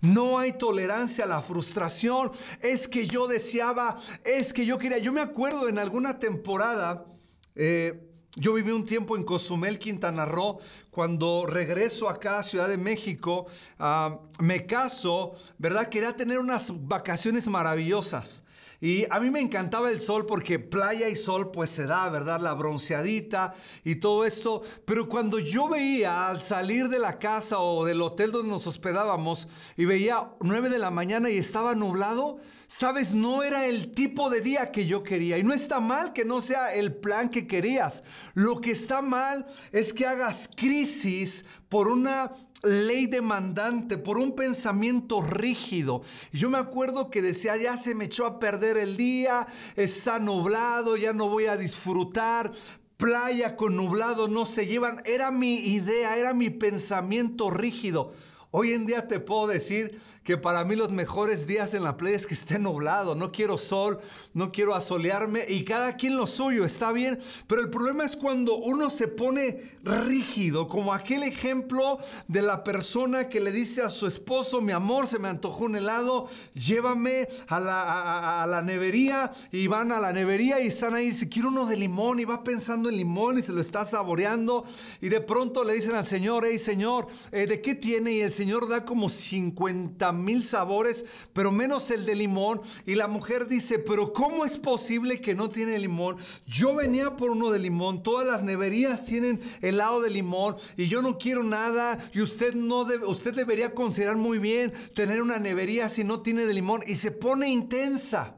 No 0.00 0.38
hay 0.38 0.52
tolerancia 0.52 1.24
a 1.24 1.28
la 1.28 1.42
frustración. 1.42 2.30
Es 2.60 2.88
que 2.88 3.06
yo 3.06 3.26
deseaba, 3.26 3.98
es 4.24 4.52
que 4.52 4.66
yo 4.66 4.78
quería. 4.78 4.98
Yo 4.98 5.12
me 5.12 5.20
acuerdo 5.20 5.68
en 5.68 5.78
alguna 5.78 6.18
temporada, 6.18 7.06
eh, 7.54 8.07
yo 8.36 8.52
viví 8.52 8.70
un 8.70 8.84
tiempo 8.84 9.16
en 9.16 9.24
Cozumel, 9.24 9.78
Quintana 9.78 10.24
Roo. 10.24 10.58
Cuando 10.90 11.46
regreso 11.46 12.08
acá 12.08 12.38
a 12.38 12.42
Ciudad 12.42 12.68
de 12.68 12.76
México, 12.76 13.46
ah, 13.78 14.20
me 14.40 14.66
caso, 14.66 15.32
¿verdad? 15.58 15.88
Quería 15.88 16.14
tener 16.14 16.38
unas 16.38 16.72
vacaciones 16.86 17.48
maravillosas. 17.48 18.44
Y 18.80 19.06
a 19.10 19.18
mí 19.18 19.30
me 19.30 19.40
encantaba 19.40 19.90
el 19.90 20.00
sol 20.00 20.24
porque 20.24 20.58
playa 20.58 21.08
y 21.08 21.16
sol 21.16 21.50
pues 21.50 21.70
se 21.70 21.86
da, 21.86 22.08
¿verdad? 22.08 22.40
La 22.40 22.54
bronceadita 22.54 23.54
y 23.84 23.96
todo 23.96 24.24
esto. 24.24 24.62
Pero 24.84 25.08
cuando 25.08 25.38
yo 25.38 25.68
veía 25.68 26.28
al 26.28 26.42
salir 26.42 26.88
de 26.88 26.98
la 26.98 27.18
casa 27.18 27.58
o 27.58 27.84
del 27.84 28.00
hotel 28.00 28.30
donde 28.30 28.50
nos 28.50 28.66
hospedábamos 28.66 29.48
y 29.76 29.84
veía 29.84 30.30
9 30.40 30.68
de 30.68 30.78
la 30.78 30.90
mañana 30.90 31.30
y 31.30 31.38
estaba 31.38 31.74
nublado, 31.74 32.38
sabes, 32.68 33.14
no 33.14 33.42
era 33.42 33.66
el 33.66 33.92
tipo 33.94 34.30
de 34.30 34.40
día 34.40 34.70
que 34.70 34.86
yo 34.86 35.02
quería. 35.02 35.38
Y 35.38 35.42
no 35.42 35.54
está 35.54 35.80
mal 35.80 36.12
que 36.12 36.24
no 36.24 36.40
sea 36.40 36.74
el 36.74 36.94
plan 36.94 37.30
que 37.30 37.46
querías. 37.46 38.04
Lo 38.34 38.60
que 38.60 38.70
está 38.70 39.02
mal 39.02 39.46
es 39.72 39.92
que 39.92 40.06
hagas 40.06 40.48
crisis 40.54 41.44
por 41.68 41.88
una 41.88 42.30
ley 42.62 43.06
demandante, 43.06 43.98
por 43.98 44.18
un 44.18 44.34
pensamiento 44.34 45.20
rígido. 45.20 46.02
Yo 46.32 46.50
me 46.50 46.58
acuerdo 46.58 47.10
que 47.10 47.22
decía, 47.22 47.56
ya 47.56 47.76
se 47.76 47.94
me 47.94 48.06
echó 48.06 48.26
a 48.26 48.38
perder 48.38 48.76
el 48.76 48.96
día, 48.96 49.46
está 49.76 50.18
nublado, 50.18 50.96
ya 50.96 51.12
no 51.12 51.28
voy 51.28 51.46
a 51.46 51.56
disfrutar. 51.56 52.52
Playa 52.96 53.54
con 53.56 53.76
nublado 53.76 54.26
no 54.26 54.44
se 54.44 54.66
llevan. 54.66 55.02
Era 55.04 55.30
mi 55.30 55.54
idea, 55.54 56.16
era 56.16 56.34
mi 56.34 56.50
pensamiento 56.50 57.50
rígido. 57.50 58.12
Hoy 58.50 58.72
en 58.72 58.86
día 58.86 59.06
te 59.06 59.20
puedo 59.20 59.46
decir 59.46 60.00
que 60.28 60.36
para 60.36 60.62
mí 60.62 60.76
los 60.76 60.90
mejores 60.90 61.46
días 61.46 61.72
en 61.72 61.84
la 61.84 61.96
playa 61.96 62.14
es 62.14 62.26
que 62.26 62.34
esté 62.34 62.58
nublado, 62.58 63.14
no 63.14 63.32
quiero 63.32 63.56
sol, 63.56 63.98
no 64.34 64.52
quiero 64.52 64.74
asolearme 64.74 65.46
y 65.48 65.64
cada 65.64 65.96
quien 65.96 66.18
lo 66.18 66.26
suyo, 66.26 66.66
está 66.66 66.92
bien, 66.92 67.18
pero 67.46 67.62
el 67.62 67.70
problema 67.70 68.04
es 68.04 68.14
cuando 68.14 68.58
uno 68.58 68.90
se 68.90 69.08
pone 69.08 69.62
rígido, 69.84 70.68
como 70.68 70.92
aquel 70.92 71.22
ejemplo 71.22 71.98
de 72.26 72.42
la 72.42 72.62
persona 72.62 73.30
que 73.30 73.40
le 73.40 73.52
dice 73.52 73.80
a 73.80 73.88
su 73.88 74.06
esposo, 74.06 74.60
mi 74.60 74.72
amor, 74.72 75.06
se 75.06 75.18
me 75.18 75.28
antojó 75.28 75.64
un 75.64 75.76
helado, 75.76 76.28
llévame 76.52 77.26
a 77.46 77.58
la, 77.58 78.42
a, 78.42 78.46
la 78.46 78.60
nevería. 78.60 79.32
Y 79.50 79.66
van 79.66 79.92
a 79.92 79.98
la 79.98 80.12
nevería 80.12 80.60
y 80.60 80.66
están 80.66 80.94
ahí, 80.94 81.14
si 81.14 81.28
quiero 81.28 81.48
uno 81.48 81.64
de 81.64 81.76
limón. 81.76 82.20
Y 82.20 82.26
va 82.26 82.44
pensando 82.44 82.90
en 82.90 82.96
limón 82.96 83.38
y 83.38 83.42
se 83.42 83.52
lo 83.52 83.60
está 83.60 83.84
saboreando. 83.84 84.64
Y 85.00 85.08
de 85.08 85.20
pronto 85.20 85.64
le 85.64 85.72
dicen 85.72 85.94
al 85.94 86.06
Señor, 86.06 86.44
hey 86.46 86.58
Señor, 86.58 87.06
eh, 87.32 87.46
¿de 87.46 87.62
qué 87.62 87.74
tiene? 87.74 88.12
Y 88.12 88.20
el 88.20 88.32
Señor 88.32 88.68
da 88.68 88.84
como 88.84 89.08
50 89.08 90.17
mil 90.18 90.44
sabores, 90.44 91.06
pero 91.32 91.50
menos 91.52 91.90
el 91.90 92.04
de 92.04 92.14
limón. 92.14 92.60
Y 92.86 92.94
la 92.94 93.08
mujer 93.08 93.46
dice, 93.46 93.78
pero 93.78 94.12
¿cómo 94.12 94.44
es 94.44 94.58
posible 94.58 95.20
que 95.20 95.34
no 95.34 95.48
tiene 95.48 95.78
limón? 95.78 96.16
Yo 96.46 96.74
venía 96.74 97.16
por 97.16 97.30
uno 97.30 97.50
de 97.50 97.58
limón, 97.58 98.02
todas 98.02 98.26
las 98.26 98.42
neverías 98.42 99.04
tienen 99.06 99.40
helado 99.62 100.02
de 100.02 100.10
limón 100.10 100.56
y 100.76 100.86
yo 100.86 101.02
no 101.02 101.18
quiero 101.18 101.42
nada 101.42 101.98
y 102.12 102.20
usted 102.20 102.54
no 102.54 102.84
debe, 102.84 103.06
usted 103.06 103.34
debería 103.34 103.74
considerar 103.74 104.16
muy 104.16 104.38
bien 104.38 104.72
tener 104.94 105.22
una 105.22 105.38
nevería 105.38 105.88
si 105.88 106.04
no 106.04 106.20
tiene 106.20 106.46
de 106.46 106.54
limón 106.54 106.82
y 106.86 106.96
se 106.96 107.10
pone 107.10 107.48
intensa. 107.48 108.34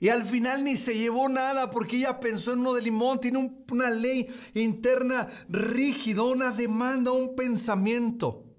Y 0.00 0.08
al 0.08 0.22
final 0.22 0.64
ni 0.64 0.78
se 0.78 0.96
llevó 0.96 1.28
nada 1.28 1.70
porque 1.70 1.98
ella 1.98 2.20
pensó 2.20 2.54
en 2.54 2.60
uno 2.60 2.72
de 2.72 2.80
limón. 2.80 3.20
Tiene 3.20 3.52
una 3.70 3.90
ley 3.90 4.26
interna 4.54 5.28
rígida, 5.50 6.22
una 6.22 6.52
demanda, 6.52 7.12
un 7.12 7.36
pensamiento. 7.36 8.49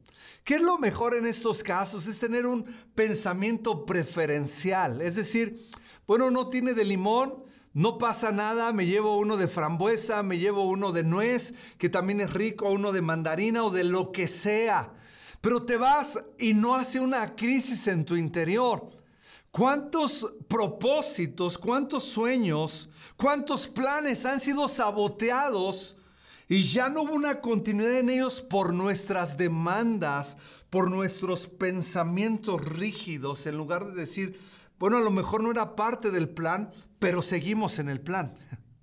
¿Qué 0.44 0.56
es 0.56 0.62
lo 0.62 0.78
mejor 0.80 1.14
en 1.14 1.26
estos 1.26 1.64
casos? 1.64 2.08
Es 2.08 2.20
tener 2.20 2.46
un 2.46 2.66
pensamiento 2.96 3.86
preferencial. 3.86 5.02
Es 5.02 5.16
decir, 5.16 5.68
bueno, 6.08 6.32
no 6.32 6.50
tiene 6.50 6.74
de 6.74 6.84
limón, 6.84 7.44
no 7.74 7.98
pasa 7.98 8.32
nada, 8.32 8.74
me 8.74 8.86
llevo 8.86 9.18
uno 9.18 9.38
de 9.38 9.48
frambuesa, 9.48 10.24
me 10.24 10.40
llevo 10.40 10.68
uno 10.68 10.92
de 10.92 11.04
nuez, 11.04 11.54
que 11.78 11.90
también 11.90 12.20
es 12.22 12.34
rico, 12.34 12.70
uno 12.70 12.92
de 12.92 13.02
mandarina 13.02 13.64
o 13.64 13.70
de 13.70 13.84
lo 13.84 14.12
que 14.12 14.28
sea. 14.28 14.94
Pero 15.42 15.64
te 15.64 15.78
vas 15.78 16.24
y 16.38 16.54
no 16.54 16.76
hace 16.76 17.00
una 17.00 17.36
crisis 17.36 17.88
en 17.88 18.04
tu 18.04 18.16
interior. 18.16 18.90
¿Cuántos 19.52 20.34
propósitos, 20.48 21.58
cuántos 21.58 22.04
sueños, 22.04 22.90
cuántos 23.16 23.68
planes 23.68 24.26
han 24.26 24.40
sido 24.40 24.68
saboteados 24.68 25.98
y 26.52 26.64
ya 26.64 26.90
no 26.90 27.04
hubo 27.04 27.14
una 27.14 27.40
continuidad 27.40 28.00
en 28.00 28.10
ellos 28.10 28.42
por 28.42 28.74
nuestras 28.74 29.38
demandas, 29.38 30.36
por 30.70 30.92
nuestros 30.92 31.48
pensamientos 31.48 32.66
rígidos, 32.66 33.46
en 33.46 33.56
lugar 33.56 33.86
de 33.86 33.94
decir, 33.94 34.38
bueno, 34.78 34.98
a 34.98 35.00
lo 35.02 35.12
mejor 35.12 35.42
no 35.42 35.50
era 35.50 35.78
parte 35.78 36.12
del 36.12 36.28
plan, 36.28 36.70
pero 37.00 37.22
seguimos 37.22 37.80
en 37.80 37.88
el 37.88 38.02
plan. 38.02 38.36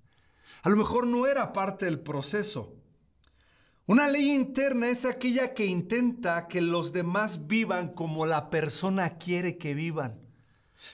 A 0.63 0.69
lo 0.69 0.77
mejor 0.77 1.05
no 1.05 1.27
era 1.27 1.53
parte 1.53 1.85
del 1.85 1.99
proceso. 1.99 2.75
Una 3.85 4.07
ley 4.07 4.31
interna 4.31 4.89
es 4.89 5.05
aquella 5.05 5.53
que 5.53 5.67
intenta 5.67 6.47
que 6.47 6.61
los 6.61 6.91
demás 6.91 7.45
vivan 7.45 7.93
como 7.93 8.25
la 8.25 8.49
persona 8.49 9.19
quiere 9.19 9.59
que 9.59 9.75
vivan. 9.75 10.19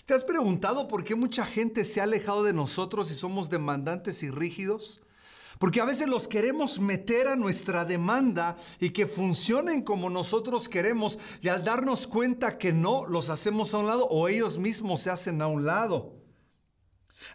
¿Te 0.06 0.14
has 0.14 0.26
preguntado 0.26 0.90
por 0.90 1.06
qué 1.06 1.16
mucha 1.16 1.46
gente 1.46 1.86
se 1.86 2.02
ha 2.02 2.04
alejado 2.04 2.44
de 2.44 2.52
nosotros 2.52 3.10
y 3.12 3.16
somos 3.16 3.50
demandantes 3.50 4.24
y 4.24 4.30
rígidos? 4.30 5.02
Porque 5.60 5.82
a 5.82 5.86
veces 5.86 6.08
los 6.08 6.28
queremos 6.28 6.80
meter 6.80 7.28
a 7.28 7.36
nuestra 7.36 7.86
demanda 7.86 8.58
y 8.80 8.90
que 8.90 9.08
funcionen 9.08 9.84
como 9.84 10.10
nosotros 10.10 10.68
queremos 10.68 11.18
y 11.42 11.48
al 11.48 11.64
darnos 11.64 12.08
cuenta 12.08 12.58
que 12.58 12.74
no, 12.74 13.06
los 13.06 13.30
hacemos 13.30 13.74
a 13.74 13.78
un 13.78 13.88
lado 13.88 14.06
o 14.06 14.28
ellos 14.28 14.58
mismos 14.58 15.04
se 15.04 15.10
hacen 15.10 15.42
a 15.42 15.48
un 15.48 15.66
lado. 15.66 16.14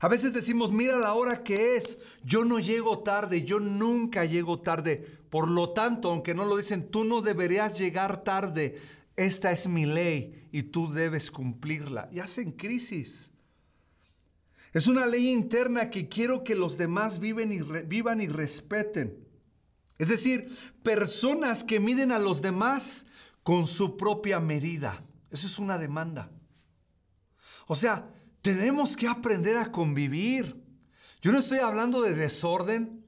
A 0.01 0.09
veces 0.09 0.33
decimos, 0.33 0.71
mira 0.71 0.99
la 0.99 1.15
hora 1.15 1.43
que 1.43 1.77
es, 1.77 1.99
yo 2.23 2.45
no 2.45 2.59
llego 2.59 3.01
tarde, 3.01 3.43
yo 3.43 3.59
nunca 3.59 4.25
llego 4.25 4.61
tarde. 4.61 5.05
Por 5.31 5.51
lo 5.51 5.71
tanto, 5.71 6.11
aunque 6.11 6.35
no 6.35 6.45
lo 6.45 6.57
dicen, 6.57 6.91
tú 6.91 7.05
no 7.05 7.23
deberías 7.23 7.79
llegar 7.79 8.23
tarde. 8.23 8.79
Esta 9.17 9.51
es 9.51 9.69
mi 9.69 9.87
ley 9.87 10.49
y 10.53 10.65
tú 10.65 10.93
debes 10.93 11.31
cumplirla. 11.31 12.09
Y 12.13 12.21
hacen 12.21 12.53
crisis. 12.53 13.33
Es 14.73 14.87
una 14.87 15.07
ley 15.07 15.29
interna 15.29 15.91
que 15.91 16.09
quiero 16.09 16.45
que 16.45 16.55
los 16.55 16.79
demás 16.79 17.19
viven 17.19 17.53
y 17.53 17.61
vivan 17.87 18.21
y 18.21 18.29
respeten. 18.29 19.27
Es 19.99 20.09
decir, 20.09 20.57
personas 20.83 21.65
que 21.65 21.81
miden 21.81 22.13
a 22.13 22.19
los 22.19 22.41
demás 22.41 23.07
con 23.43 23.67
su 23.67 23.97
propia 23.97 24.41
medida. 24.41 25.05
Eso 25.31 25.47
es 25.47 25.59
una 25.59 25.79
demanda. 25.79 26.31
O 27.67 27.75
sea, 27.75 28.09
tenemos 28.43 28.97
que 28.97 29.09
aprender 29.09 29.57
a 29.57 29.71
convivir. 29.73 30.63
Yo 31.21 31.33
no 31.33 31.39
estoy 31.39 31.59
hablando 31.59 32.01
de 32.01 32.15
desorden. 32.15 33.05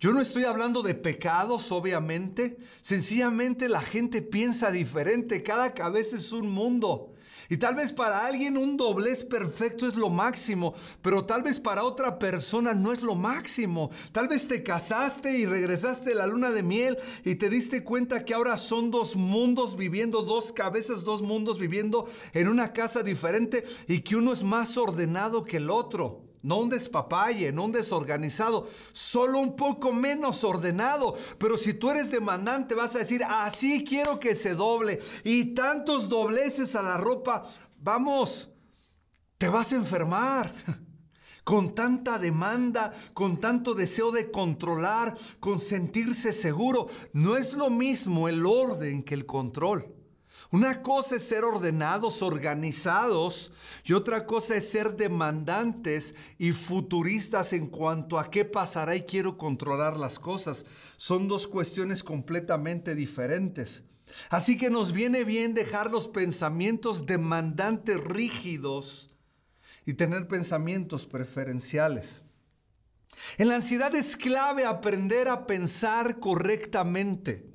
Yo 0.00 0.12
no 0.12 0.20
estoy 0.20 0.44
hablando 0.44 0.82
de 0.82 0.94
pecados, 0.94 1.70
obviamente. 1.70 2.58
Sencillamente 2.80 3.68
la 3.68 3.80
gente 3.80 4.20
piensa 4.20 4.72
diferente. 4.72 5.42
Cada 5.42 5.74
cabeza 5.74 6.16
es 6.16 6.32
un 6.32 6.50
mundo. 6.50 7.11
Y 7.52 7.58
tal 7.58 7.74
vez 7.74 7.92
para 7.92 8.24
alguien 8.24 8.56
un 8.56 8.78
doblez 8.78 9.26
perfecto 9.26 9.86
es 9.86 9.94
lo 9.94 10.08
máximo, 10.08 10.72
pero 11.02 11.26
tal 11.26 11.42
vez 11.42 11.60
para 11.60 11.84
otra 11.84 12.18
persona 12.18 12.72
no 12.72 12.94
es 12.94 13.02
lo 13.02 13.14
máximo. 13.14 13.90
Tal 14.10 14.26
vez 14.26 14.48
te 14.48 14.62
casaste 14.62 15.36
y 15.36 15.44
regresaste 15.44 16.08
de 16.08 16.16
la 16.16 16.26
luna 16.26 16.50
de 16.50 16.62
miel 16.62 16.96
y 17.26 17.34
te 17.34 17.50
diste 17.50 17.84
cuenta 17.84 18.24
que 18.24 18.32
ahora 18.32 18.56
son 18.56 18.90
dos 18.90 19.16
mundos 19.16 19.76
viviendo, 19.76 20.22
dos 20.22 20.50
cabezas, 20.50 21.04
dos 21.04 21.20
mundos 21.20 21.58
viviendo 21.58 22.08
en 22.32 22.48
una 22.48 22.72
casa 22.72 23.02
diferente 23.02 23.64
y 23.86 24.00
que 24.00 24.16
uno 24.16 24.32
es 24.32 24.44
más 24.44 24.78
ordenado 24.78 25.44
que 25.44 25.58
el 25.58 25.68
otro. 25.68 26.31
No 26.42 26.58
un 26.58 26.68
despapalle, 26.68 27.52
no 27.52 27.64
un 27.64 27.72
desorganizado, 27.72 28.68
solo 28.92 29.38
un 29.38 29.54
poco 29.56 29.92
menos 29.92 30.42
ordenado. 30.44 31.16
Pero 31.38 31.56
si 31.56 31.74
tú 31.74 31.90
eres 31.90 32.10
demandante, 32.10 32.74
vas 32.74 32.94
a 32.96 33.00
decir, 33.00 33.22
así 33.24 33.84
quiero 33.84 34.18
que 34.18 34.34
se 34.34 34.54
doble. 34.54 35.00
Y 35.24 35.54
tantos 35.54 36.08
dobleces 36.08 36.74
a 36.74 36.82
la 36.82 36.98
ropa, 36.98 37.48
vamos, 37.78 38.50
te 39.38 39.48
vas 39.48 39.72
a 39.72 39.76
enfermar. 39.76 40.52
Con 41.44 41.74
tanta 41.74 42.20
demanda, 42.20 42.92
con 43.14 43.40
tanto 43.40 43.74
deseo 43.74 44.12
de 44.12 44.30
controlar, 44.30 45.18
con 45.40 45.58
sentirse 45.58 46.32
seguro, 46.32 46.86
no 47.12 47.36
es 47.36 47.54
lo 47.54 47.68
mismo 47.68 48.28
el 48.28 48.46
orden 48.46 49.02
que 49.02 49.14
el 49.14 49.26
control. 49.26 50.01
Una 50.52 50.82
cosa 50.82 51.16
es 51.16 51.22
ser 51.22 51.44
ordenados, 51.44 52.20
organizados, 52.20 53.52
y 53.84 53.94
otra 53.94 54.26
cosa 54.26 54.54
es 54.54 54.68
ser 54.68 54.98
demandantes 54.98 56.14
y 56.38 56.52
futuristas 56.52 57.54
en 57.54 57.68
cuanto 57.68 58.18
a 58.18 58.30
qué 58.30 58.44
pasará 58.44 58.94
y 58.94 59.04
quiero 59.04 59.38
controlar 59.38 59.96
las 59.96 60.18
cosas. 60.18 60.66
Son 60.98 61.26
dos 61.26 61.48
cuestiones 61.48 62.04
completamente 62.04 62.94
diferentes. 62.94 63.84
Así 64.28 64.58
que 64.58 64.68
nos 64.68 64.92
viene 64.92 65.24
bien 65.24 65.54
dejar 65.54 65.90
los 65.90 66.06
pensamientos 66.06 67.06
demandantes 67.06 67.98
rígidos 67.98 69.10
y 69.86 69.94
tener 69.94 70.28
pensamientos 70.28 71.06
preferenciales. 71.06 72.24
En 73.38 73.48
la 73.48 73.54
ansiedad 73.54 73.94
es 73.94 74.18
clave 74.18 74.66
aprender 74.66 75.28
a 75.28 75.46
pensar 75.46 76.18
correctamente. 76.20 77.51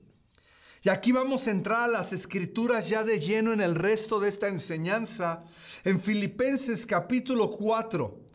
Y 0.87 0.89
aquí 0.89 1.11
vamos 1.11 1.45
a 1.47 1.51
entrar 1.51 1.83
a 1.83 1.87
las 1.89 2.13
escrituras 2.13 2.87
ya 2.87 3.03
de 3.03 3.19
lleno 3.19 3.51
en 3.51 3.59
el 3.59 3.75
resto 3.75 4.21
de 4.21 4.29
esta 4.29 4.47
enseñanza, 4.47 5.43
en 5.83 5.99
Filipenses 5.99 6.85
capítulo 6.85 7.49
4. 7.49 8.26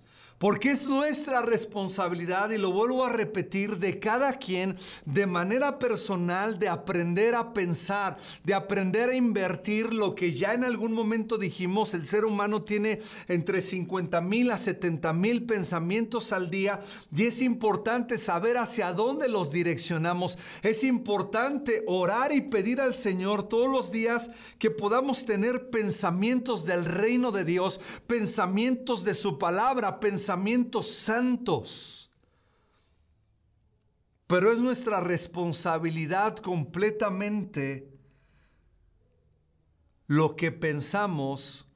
Porque 0.42 0.72
es 0.72 0.88
nuestra 0.88 1.40
responsabilidad, 1.40 2.50
y 2.50 2.58
lo 2.58 2.72
vuelvo 2.72 3.04
a 3.04 3.12
repetir, 3.12 3.76
de 3.78 4.00
cada 4.00 4.32
quien 4.40 4.76
de 5.04 5.24
manera 5.28 5.78
personal 5.78 6.58
de 6.58 6.68
aprender 6.68 7.36
a 7.36 7.52
pensar, 7.52 8.16
de 8.42 8.52
aprender 8.52 9.10
a 9.10 9.14
invertir 9.14 9.94
lo 9.94 10.16
que 10.16 10.32
ya 10.32 10.52
en 10.52 10.64
algún 10.64 10.94
momento 10.94 11.38
dijimos, 11.38 11.94
el 11.94 12.08
ser 12.08 12.24
humano 12.24 12.62
tiene 12.62 13.00
entre 13.28 13.60
50 13.60 14.20
mil 14.20 14.50
a 14.50 14.58
70 14.58 15.12
mil 15.12 15.44
pensamientos 15.44 16.32
al 16.32 16.50
día 16.50 16.80
y 17.14 17.22
es 17.22 17.40
importante 17.40 18.18
saber 18.18 18.56
hacia 18.58 18.92
dónde 18.92 19.28
los 19.28 19.52
direccionamos. 19.52 20.38
Es 20.64 20.82
importante 20.82 21.84
orar 21.86 22.32
y 22.32 22.40
pedir 22.40 22.80
al 22.80 22.96
Señor 22.96 23.44
todos 23.44 23.70
los 23.70 23.92
días 23.92 24.32
que 24.58 24.72
podamos 24.72 25.24
tener 25.24 25.70
pensamientos 25.70 26.64
del 26.64 26.84
reino 26.84 27.30
de 27.30 27.44
Dios, 27.44 27.80
pensamientos 28.08 29.04
de 29.04 29.14
su 29.14 29.38
palabra, 29.38 30.00
pensamientos 30.00 30.31
pensamientos 30.32 30.90
santos. 30.90 32.10
Pero 34.26 34.50
es 34.50 34.60
nuestra 34.60 34.98
responsabilidad 35.00 36.36
completamente 36.38 37.92
lo 40.06 40.34
que 40.34 40.50
pensamos 40.50 41.66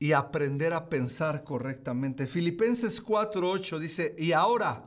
y 0.00 0.12
aprender 0.12 0.72
a 0.72 0.88
pensar 0.88 1.44
correctamente. 1.44 2.26
Filipenses 2.26 3.00
4:8 3.00 3.78
dice, 3.78 4.16
y 4.18 4.32
ahora, 4.32 4.84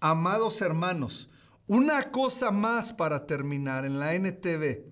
amados 0.00 0.60
hermanos, 0.60 1.30
una 1.66 2.10
cosa 2.10 2.50
más 2.50 2.92
para 2.92 3.24
terminar 3.24 3.86
en 3.86 3.98
la 3.98 4.14
NTV. 4.14 4.84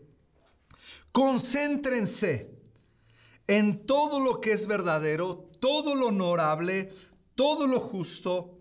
Concéntrense 1.12 2.54
en 3.46 3.84
todo 3.84 4.18
lo 4.18 4.40
que 4.40 4.52
es 4.52 4.66
verdadero, 4.66 5.50
todo 5.60 5.94
lo 5.94 6.06
honorable, 6.06 6.90
todo 7.34 7.66
lo 7.66 7.80
justo, 7.80 8.58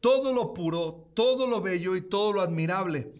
todo 0.00 0.32
lo 0.32 0.52
puro, 0.52 1.10
todo 1.14 1.46
lo 1.46 1.60
bello 1.60 1.96
y 1.96 2.02
todo 2.02 2.32
lo 2.32 2.40
admirable. 2.40 3.12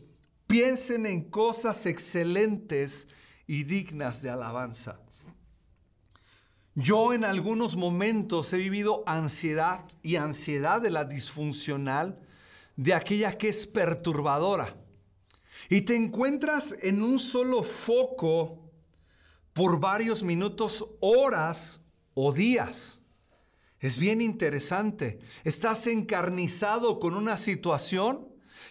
Piensen 0.47 1.07
en 1.07 1.31
cosas 1.31 1.87
excelentes 1.87 3.09
y 3.47 3.65
dignas 3.65 4.23
de 4.23 4.31
alabanza. 4.31 5.01
Yo 6.75 7.13
en 7.13 7.25
algunos 7.25 7.77
momentos 7.77 8.53
he 8.53 8.57
vivido 8.57 9.03
ansiedad 9.07 9.85
y 10.03 10.17
ansiedad 10.17 10.81
de 10.81 10.91
la 10.91 11.05
disfuncional, 11.05 12.19
de 12.77 12.95
aquella 12.95 13.37
que 13.37 13.51
es 13.51 13.67
perturbadora. 13.67 14.75
Y 15.69 15.83
te 15.83 15.95
encuentras 15.95 16.75
en 16.83 17.03
un 17.03 17.19
solo 17.19 17.63
foco 17.63 18.71
por 19.53 19.81
varios 19.81 20.23
minutos, 20.23 20.87
horas 21.01 21.83
o 22.15 22.33
días. 22.33 23.02
Es 23.83 23.99
bien 23.99 24.21
interesante. 24.21 25.19
Estás 25.43 25.89
encarnizado 25.89 27.01
con 27.01 27.15
una 27.15 27.37
situación 27.37 28.29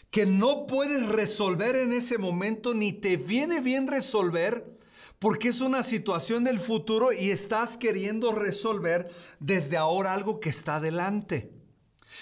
que 0.10 0.26
no 0.26 0.66
puedes 0.66 1.06
resolver 1.06 1.76
en 1.76 1.92
ese 1.92 2.18
momento 2.18 2.74
ni 2.74 2.94
te 2.94 3.18
viene 3.18 3.60
bien 3.60 3.88
resolver 3.88 4.80
porque 5.20 5.50
es 5.50 5.60
una 5.60 5.84
situación 5.84 6.46
del 6.46 6.60
futuro 6.60 7.12
y 7.12 7.30
estás 7.30 7.76
queriendo 7.76 8.32
resolver 8.32 9.12
desde 9.40 9.76
ahora 9.76 10.14
algo 10.14 10.40
que 10.40 10.50
está 10.50 10.78
adelante. 10.78 11.52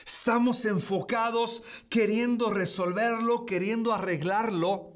Estamos 0.05 0.65
enfocados 0.65 1.61
queriendo 1.89 2.49
resolverlo, 2.49 3.45
queriendo 3.45 3.93
arreglarlo. 3.93 4.93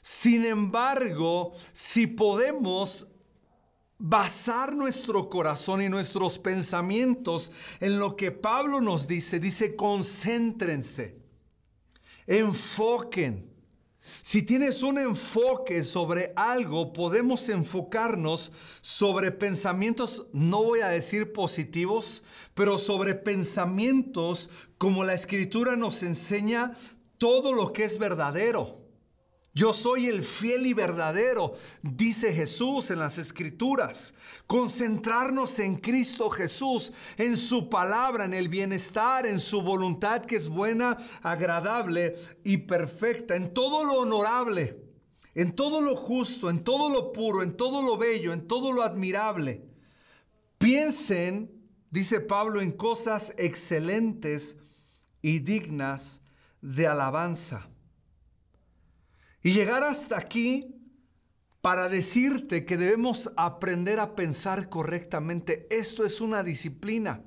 Sin 0.00 0.46
embargo, 0.46 1.52
si 1.72 2.06
podemos 2.06 3.13
basar 3.98 4.74
nuestro 4.74 5.28
corazón 5.28 5.82
y 5.82 5.88
nuestros 5.88 6.38
pensamientos 6.38 7.52
en 7.80 7.98
lo 7.98 8.16
que 8.16 8.32
Pablo 8.32 8.80
nos 8.80 9.06
dice. 9.06 9.40
Dice, 9.40 9.76
concéntrense, 9.76 11.18
enfoquen. 12.26 13.52
Si 14.20 14.42
tienes 14.42 14.82
un 14.82 14.98
enfoque 14.98 15.82
sobre 15.82 16.34
algo, 16.36 16.92
podemos 16.92 17.48
enfocarnos 17.48 18.52
sobre 18.82 19.32
pensamientos, 19.32 20.26
no 20.34 20.62
voy 20.62 20.80
a 20.80 20.88
decir 20.88 21.32
positivos, 21.32 22.22
pero 22.52 22.76
sobre 22.76 23.14
pensamientos 23.14 24.50
como 24.76 25.04
la 25.04 25.14
escritura 25.14 25.76
nos 25.76 26.02
enseña 26.02 26.76
todo 27.16 27.54
lo 27.54 27.72
que 27.72 27.84
es 27.84 27.98
verdadero 27.98 28.83
yo 29.56 29.72
soy 29.72 30.08
el 30.08 30.22
fiel 30.22 30.66
y 30.66 30.74
verdadero, 30.74 31.54
dice 31.80 32.32
Jesús 32.32 32.90
en 32.90 32.98
las 32.98 33.18
escrituras. 33.18 34.12
Concentrarnos 34.48 35.60
en 35.60 35.76
Cristo 35.76 36.28
Jesús, 36.28 36.92
en 37.18 37.36
su 37.36 37.70
palabra, 37.70 38.24
en 38.24 38.34
el 38.34 38.48
bienestar, 38.48 39.26
en 39.26 39.38
su 39.38 39.62
voluntad 39.62 40.22
que 40.22 40.34
es 40.34 40.48
buena, 40.48 40.98
agradable 41.22 42.16
y 42.42 42.56
perfecta, 42.56 43.36
en 43.36 43.54
todo 43.54 43.84
lo 43.84 44.00
honorable, 44.00 44.76
en 45.36 45.54
todo 45.54 45.80
lo 45.82 45.94
justo, 45.94 46.50
en 46.50 46.64
todo 46.64 46.88
lo 46.88 47.12
puro, 47.12 47.44
en 47.44 47.56
todo 47.56 47.80
lo 47.80 47.96
bello, 47.96 48.32
en 48.32 48.48
todo 48.48 48.72
lo 48.72 48.82
admirable. 48.82 49.64
Piensen, 50.58 51.48
dice 51.90 52.18
Pablo, 52.18 52.60
en 52.60 52.72
cosas 52.72 53.32
excelentes 53.38 54.56
y 55.22 55.38
dignas 55.38 56.22
de 56.60 56.88
alabanza. 56.88 57.68
Y 59.44 59.52
llegar 59.52 59.84
hasta 59.84 60.18
aquí 60.18 60.74
para 61.60 61.90
decirte 61.90 62.64
que 62.64 62.78
debemos 62.78 63.30
aprender 63.36 64.00
a 64.00 64.14
pensar 64.14 64.70
correctamente. 64.70 65.66
Esto 65.70 66.04
es 66.04 66.22
una 66.22 66.42
disciplina. 66.42 67.22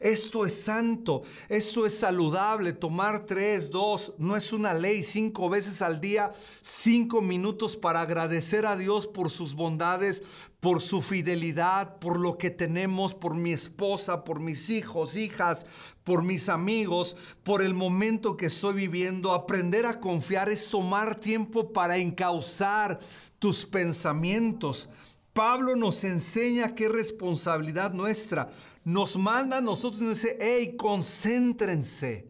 Esto 0.00 0.46
es 0.46 0.62
santo, 0.62 1.22
esto 1.48 1.84
es 1.84 1.98
saludable. 1.98 2.72
Tomar 2.72 3.26
tres, 3.26 3.70
dos, 3.70 4.14
no 4.18 4.34
es 4.34 4.52
una 4.52 4.74
ley. 4.74 5.02
Cinco 5.02 5.48
veces 5.48 5.80
al 5.80 6.00
día, 6.00 6.32
cinco 6.60 7.20
minutos 7.20 7.76
para 7.76 8.00
agradecer 8.00 8.66
a 8.66 8.76
Dios 8.76 9.06
por 9.06 9.30
sus 9.30 9.54
bondades, 9.54 10.24
por 10.60 10.82
su 10.82 11.00
fidelidad, 11.00 11.98
por 11.98 12.18
lo 12.18 12.36
que 12.36 12.50
tenemos, 12.50 13.14
por 13.14 13.34
mi 13.34 13.52
esposa, 13.52 14.24
por 14.24 14.40
mis 14.40 14.68
hijos, 14.68 15.16
hijas, 15.16 15.66
por 16.04 16.22
mis 16.22 16.50
amigos, 16.50 17.16
por 17.42 17.62
el 17.62 17.72
momento 17.72 18.36
que 18.36 18.46
estoy 18.46 18.74
viviendo. 18.74 19.32
Aprender 19.32 19.86
a 19.86 20.00
confiar 20.00 20.50
es 20.50 20.68
tomar 20.68 21.18
tiempo 21.18 21.72
para 21.72 21.96
encauzar 21.96 23.00
tus 23.38 23.64
pensamientos. 23.64 24.90
Pablo 25.32 25.76
nos 25.76 26.04
enseña 26.04 26.74
qué 26.74 26.90
responsabilidad 26.90 27.94
nuestra. 27.94 28.50
Nos 28.84 29.16
manda 29.16 29.58
a 29.58 29.62
nosotros 29.62 30.02
y 30.02 30.04
nos 30.04 30.16
dice, 30.16 30.36
hey, 30.40 30.76
concéntrense, 30.76 32.28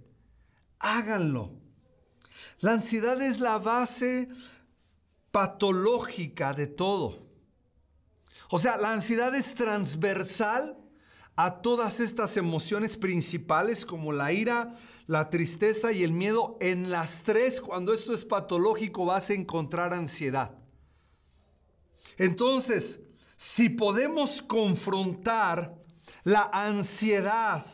háganlo. 0.79 1.51
La 2.61 2.73
ansiedad 2.73 3.21
es 3.23 3.41
la 3.41 3.59
base 3.59 4.29
patológica 5.33 6.53
de 6.53 6.69
todo. 6.69 7.30
O 8.51 8.59
sea, 8.59 8.77
la 8.77 8.93
ansiedad 8.93 9.33
es 9.35 9.55
transversal 9.55 10.77
a 11.37 11.63
todas 11.63 12.01
estas 12.01 12.37
emociones 12.37 12.97
principales 12.97 13.87
como 13.87 14.13
la 14.13 14.33
ira, 14.33 14.75
la 15.07 15.31
tristeza 15.31 15.93
y 15.93 16.03
el 16.03 16.13
miedo. 16.13 16.59
En 16.61 16.91
las 16.91 17.23
tres, 17.23 17.61
cuando 17.61 17.95
esto 17.95 18.13
es 18.13 18.25
patológico, 18.25 19.07
vas 19.07 19.31
a 19.31 19.35
encontrar 19.35 19.95
ansiedad. 19.95 20.53
Entonces, 22.19 23.01
si 23.37 23.69
podemos 23.69 24.43
confrontar 24.43 25.77
la 26.25 26.51
ansiedad 26.53 27.65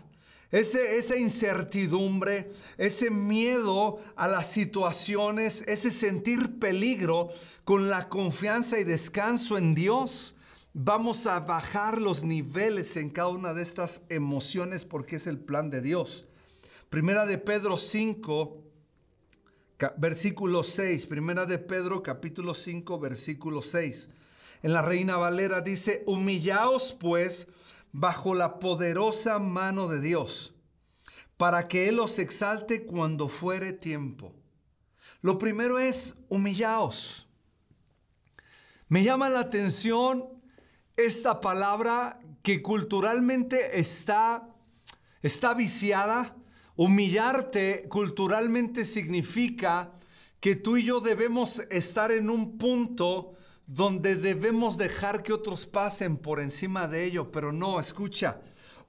ese, 0.51 0.99
esa 0.99 1.17
incertidumbre, 1.17 2.53
ese 2.79 3.11
miedo 3.11 3.99
a 4.15 4.29
las 4.29 4.47
situaciones, 4.47 5.65
ese 5.67 5.91
sentir 5.91 6.59
peligro 6.59 7.31
con 7.65 7.89
la 7.89 8.09
confianza 8.09 8.79
y 8.79 8.85
descanso 8.85 9.59
en 9.59 9.75
Dios, 9.75 10.36
vamos 10.79 11.27
a 11.27 11.41
bajar 11.41 12.03
los 12.03 12.23
niveles 12.23 12.99
en 12.99 13.09
cada 13.09 13.29
una 13.29 13.55
de 13.55 13.63
estas 13.63 14.03
emociones 14.11 14.85
porque 14.85 15.17
es 15.17 15.27
el 15.27 15.39
plan 15.39 15.71
de 15.71 15.81
Dios. 15.81 16.27
Primera 16.91 17.25
de 17.25 17.39
Pedro 17.39 17.79
5, 17.79 18.63
versículo 19.97 20.63
6. 20.63 21.07
Primera 21.07 21.47
de 21.47 21.59
Pedro 21.59 22.03
capítulo 22.03 22.53
5, 22.53 22.99
versículo 23.01 23.63
6. 23.63 24.11
En 24.63 24.75
la 24.75 24.83
Reina 24.83 25.17
Valera 25.17 25.63
dice, 25.63 26.05
humillaos 26.07 26.95
pues 27.01 27.49
bajo 27.93 28.35
la 28.35 28.59
poderosa 28.59 29.39
mano 29.39 29.89
de 29.89 30.03
Dios, 30.03 30.53
para 31.39 31.69
que 31.69 31.89
Él 31.89 31.99
os 32.01 32.19
exalte 32.19 32.85
cuando 32.85 33.29
fuere 33.29 33.73
tiempo. 33.73 34.35
Lo 35.23 35.39
primero 35.39 35.79
es 35.79 36.17
humillaos. 36.29 37.29
Me 38.89 39.03
llama 39.03 39.31
la 39.31 39.41
atención 39.41 40.36
esta 40.97 41.41
palabra 41.41 42.19
que 42.43 42.63
culturalmente 42.63 43.79
está, 43.79 44.49
está 45.23 45.55
viciada. 45.55 46.37
Humillarte 46.75 47.87
culturalmente 47.89 48.85
significa 48.85 49.93
que 50.41 50.57
tú 50.57 50.77
y 50.77 50.85
yo 50.85 51.01
debemos 51.01 51.61
estar 51.71 52.13
en 52.13 52.31
un 52.31 52.59
punto 52.59 53.35
donde 53.67 54.15
debemos 54.15 54.79
dejar 54.79 55.23
que 55.23 55.33
otros 55.33 55.67
pasen 55.67 56.17
por 56.17 56.41
encima 56.41 56.87
de 56.87 57.05
ello, 57.05 57.31
pero 57.33 57.53
no, 57.53 57.81
escucha, 57.81 58.41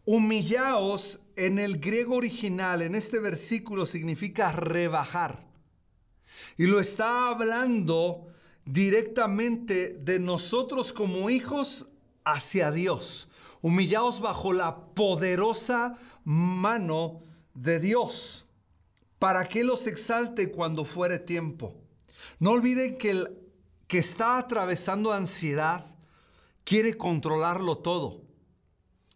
humillaos 0.06 1.20
en 1.36 1.60
el 1.60 1.80
griego 1.80 2.16
original, 2.16 2.82
en 2.82 2.94
este 2.94 3.20
versículo 3.20 3.86
significa 3.86 4.52
rebajar. 4.52 5.48
Y 6.58 6.68
lo 6.68 6.80
está 6.80 7.30
hablando 7.30 8.28
directamente 8.66 9.98
de 10.00 10.20
nosotros 10.20 10.94
como 10.94 11.30
hijos 11.30 11.88
hacia 12.32 12.72
Dios. 12.72 13.30
Humillaos 13.62 14.20
bajo 14.20 14.54
la 14.54 14.94
poderosa 14.94 15.98
mano 16.24 17.22
de 17.54 17.80
Dios, 17.80 18.46
para 19.20 19.48
que 19.48 19.64
los 19.64 19.88
exalte 19.88 20.52
cuando 20.52 20.86
fuere 20.86 21.20
tiempo. 21.20 21.76
No 22.40 22.52
olviden 22.52 22.98
que 22.98 23.12
el 23.12 23.38
que 23.88 24.00
está 24.00 24.38
atravesando 24.38 25.14
ansiedad 25.14 25.84
quiere 26.64 26.98
controlarlo 26.98 27.78
todo, 27.78 28.24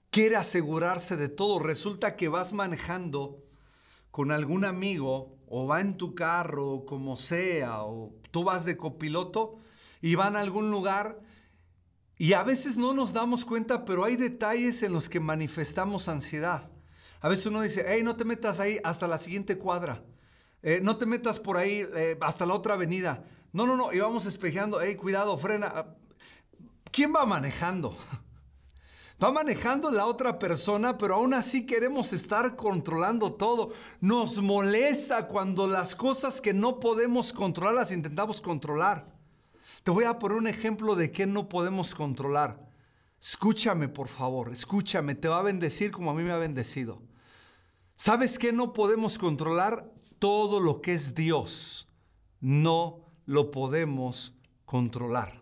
quiere 0.10 0.38
asegurarse 0.38 1.18
de 1.18 1.28
todo. 1.28 1.60
Resulta 1.60 2.16
que 2.16 2.30
vas 2.30 2.54
manejando 2.54 3.44
con 4.10 4.32
algún 4.32 4.66
amigo 4.66 5.38
o 5.48 5.68
va 5.68 5.82
en 5.82 5.98
tu 5.98 6.16
carro, 6.16 6.86
como 6.86 7.18
sea, 7.18 7.84
o 7.84 8.14
tú 8.32 8.46
vas 8.46 8.64
de 8.64 8.78
copiloto 8.78 9.58
y 10.02 10.16
van 10.16 10.38
a 10.38 10.40
algún 10.40 10.72
lugar 10.72 11.20
y 12.22 12.34
a 12.34 12.44
veces 12.44 12.78
no 12.78 12.94
nos 12.94 13.14
damos 13.14 13.46
cuenta, 13.46 13.84
pero 13.84 14.06
hay 14.06 14.16
detalles 14.16 14.84
en 14.84 14.94
los 14.94 15.10
que 15.10 15.20
manifestamos 15.20 16.08
ansiedad. 16.08 16.62
A 17.20 17.28
veces 17.28 17.48
uno 17.48 17.62
dice, 17.62 17.84
hey, 17.88 18.04
no 18.04 18.16
te 18.16 18.26
metas 18.26 18.60
ahí 18.60 18.78
hasta 18.84 19.08
la 19.08 19.18
siguiente 19.18 19.58
cuadra. 19.58 20.04
Eh, 20.62 20.82
no 20.84 20.98
te 20.98 21.08
metas 21.08 21.40
por 21.40 21.58
ahí 21.58 21.84
eh, 21.96 22.20
hasta 22.22 22.46
la 22.46 22.54
otra 22.54 22.76
avenida. 22.76 23.24
No, 23.54 23.66
no, 23.66 23.76
no, 23.76 23.92
íbamos 23.92 24.28
espejeando, 24.28 24.80
hey, 24.80 24.96
cuidado, 24.98 25.36
frena. 25.36 25.96
¿Quién 26.92 27.12
va 27.12 27.26
manejando? 27.26 27.98
Va 29.24 29.32
manejando 29.32 29.90
la 29.90 30.06
otra 30.06 30.38
persona, 30.38 31.00
pero 31.00 31.16
aún 31.16 31.34
así 31.34 31.66
queremos 31.66 32.14
estar 32.14 32.56
controlando 32.56 33.34
todo. 33.34 33.72
Nos 34.00 34.44
molesta 34.44 35.28
cuando 35.28 35.68
las 35.68 35.96
cosas 35.96 36.40
que 36.40 36.54
no 36.54 36.80
podemos 36.80 37.34
controlar 37.34 37.74
las 37.74 37.92
intentamos 37.92 38.42
controlar. 38.42 39.21
Te 39.84 39.92
voy 39.92 40.06
a 40.06 40.20
poner 40.20 40.38
un 40.38 40.48
ejemplo 40.48 40.96
de 40.96 41.12
qué 41.12 41.26
no 41.26 41.50
podemos 41.50 41.96
controlar. 41.96 42.70
Escúchame, 43.20 43.88
por 43.88 44.08
favor, 44.08 44.52
escúchame, 44.52 45.16
te 45.16 45.28
va 45.28 45.40
a 45.40 45.44
bendecir 45.44 45.92
como 45.92 46.12
a 46.12 46.14
mí 46.14 46.24
me 46.24 46.32
ha 46.32 46.38
bendecido. 46.38 47.02
¿Sabes 47.96 48.40
qué 48.40 48.52
no 48.52 48.74
podemos 48.74 49.20
controlar? 49.20 49.92
Todo 50.18 50.60
lo 50.60 50.82
que 50.82 50.94
es 50.94 51.14
Dios. 51.14 51.88
No 52.40 53.06
lo 53.26 53.52
podemos 53.52 54.34
controlar. 54.66 55.42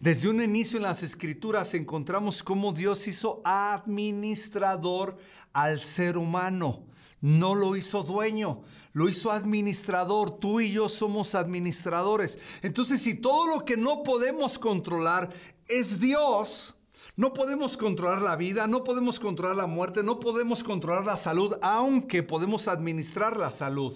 Desde 0.00 0.28
un 0.28 0.42
inicio 0.42 0.78
en 0.78 0.84
las 0.84 1.02
escrituras 1.02 1.74
encontramos 1.74 2.42
cómo 2.42 2.72
Dios 2.72 3.06
hizo 3.08 3.42
administrador 3.44 5.18
al 5.52 5.80
ser 5.80 6.16
humano. 6.16 6.86
No 7.20 7.54
lo 7.54 7.76
hizo 7.76 8.02
dueño, 8.02 8.62
lo 8.92 9.08
hizo 9.08 9.32
administrador. 9.32 10.38
Tú 10.38 10.60
y 10.60 10.72
yo 10.72 10.88
somos 10.88 11.34
administradores. 11.34 12.38
Entonces, 12.62 13.00
si 13.00 13.14
todo 13.14 13.46
lo 13.46 13.64
que 13.64 13.76
no 13.76 14.02
podemos 14.02 14.58
controlar 14.58 15.32
es 15.66 15.98
Dios, 15.98 16.76
no 17.16 17.32
podemos 17.32 17.78
controlar 17.78 18.20
la 18.20 18.36
vida, 18.36 18.66
no 18.66 18.84
podemos 18.84 19.18
controlar 19.18 19.56
la 19.56 19.66
muerte, 19.66 20.02
no 20.02 20.20
podemos 20.20 20.62
controlar 20.62 21.06
la 21.06 21.16
salud, 21.16 21.56
aunque 21.62 22.22
podemos 22.22 22.68
administrar 22.68 23.38
la 23.38 23.50
salud, 23.50 23.94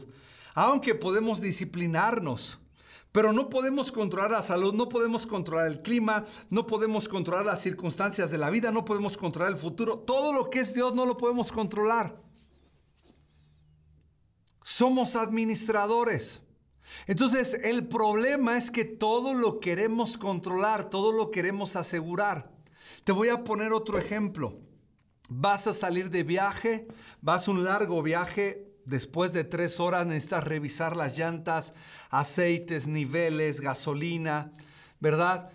aunque 0.54 0.94
podemos 0.94 1.42
disciplinarnos. 1.42 2.58
Pero 3.12 3.32
no 3.32 3.50
podemos 3.50 3.92
controlar 3.92 4.30
la 4.30 4.42
salud, 4.42 4.72
no 4.72 4.88
podemos 4.88 5.26
controlar 5.26 5.66
el 5.66 5.82
clima, 5.82 6.24
no 6.48 6.66
podemos 6.66 7.08
controlar 7.08 7.44
las 7.44 7.60
circunstancias 7.60 8.30
de 8.30 8.38
la 8.38 8.50
vida, 8.50 8.70
no 8.70 8.84
podemos 8.84 9.16
controlar 9.16 9.52
el 9.52 9.58
futuro. 9.58 9.98
Todo 9.98 10.32
lo 10.32 10.48
que 10.48 10.60
es 10.60 10.72
Dios 10.74 10.94
no 10.94 11.04
lo 11.04 11.16
podemos 11.16 11.52
controlar. 11.52 12.29
Somos 14.70 15.16
administradores. 15.16 16.42
Entonces 17.08 17.54
el 17.64 17.88
problema 17.88 18.56
es 18.56 18.70
que 18.70 18.84
todo 18.84 19.34
lo 19.34 19.58
queremos 19.58 20.16
controlar, 20.16 20.88
todo 20.88 21.10
lo 21.10 21.32
queremos 21.32 21.74
asegurar. 21.74 22.52
Te 23.02 23.10
voy 23.10 23.30
a 23.30 23.42
poner 23.42 23.72
otro 23.72 23.98
ejemplo. 23.98 24.60
Vas 25.28 25.66
a 25.66 25.74
salir 25.74 26.08
de 26.08 26.22
viaje, 26.22 26.86
vas 27.20 27.48
a 27.48 27.50
un 27.50 27.64
largo 27.64 28.00
viaje, 28.00 28.64
Después 28.86 29.32
de 29.32 29.44
tres 29.44 29.78
horas 29.78 30.06
necesitas 30.06 30.42
revisar 30.42 30.96
las 30.96 31.16
llantas, 31.16 31.74
aceites, 32.08 32.88
niveles, 32.88 33.60
gasolina, 33.60 34.52
¿verdad? 34.98 35.50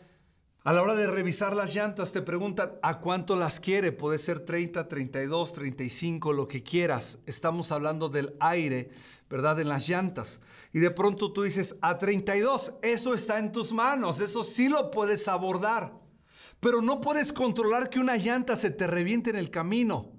A 0.65 0.73
la 0.73 0.81
hora 0.81 0.95
de 0.95 1.05
revisar 1.05 1.55
las 1.55 1.75
llantas 1.75 2.11
te 2.11 2.23
preguntan 2.23 2.71
a 2.81 2.99
cuánto 2.99 3.35
las 3.35 3.59
quiere. 3.59 3.91
Puede 3.91 4.17
ser 4.17 4.39
30, 4.39 4.87
32, 4.87 5.53
35, 5.53 6.33
lo 6.33 6.47
que 6.47 6.63
quieras. 6.63 7.19
Estamos 7.27 7.71
hablando 7.71 8.09
del 8.09 8.35
aire, 8.39 8.89
¿verdad? 9.29 9.59
En 9.59 9.69
las 9.69 9.87
llantas. 9.87 10.39
Y 10.73 10.79
de 10.79 10.89
pronto 10.89 11.31
tú 11.31 11.43
dices, 11.43 11.77
a 11.81 11.99
32, 11.99 12.77
eso 12.81 13.13
está 13.13 13.37
en 13.37 13.51
tus 13.51 13.73
manos, 13.73 14.19
eso 14.19 14.43
sí 14.43 14.67
lo 14.67 14.89
puedes 14.89 15.27
abordar. 15.27 16.01
Pero 16.59 16.81
no 16.81 16.99
puedes 16.99 17.31
controlar 17.31 17.91
que 17.91 17.99
una 17.99 18.17
llanta 18.17 18.55
se 18.55 18.71
te 18.71 18.87
reviente 18.87 19.29
en 19.29 19.35
el 19.35 19.51
camino. 19.51 20.14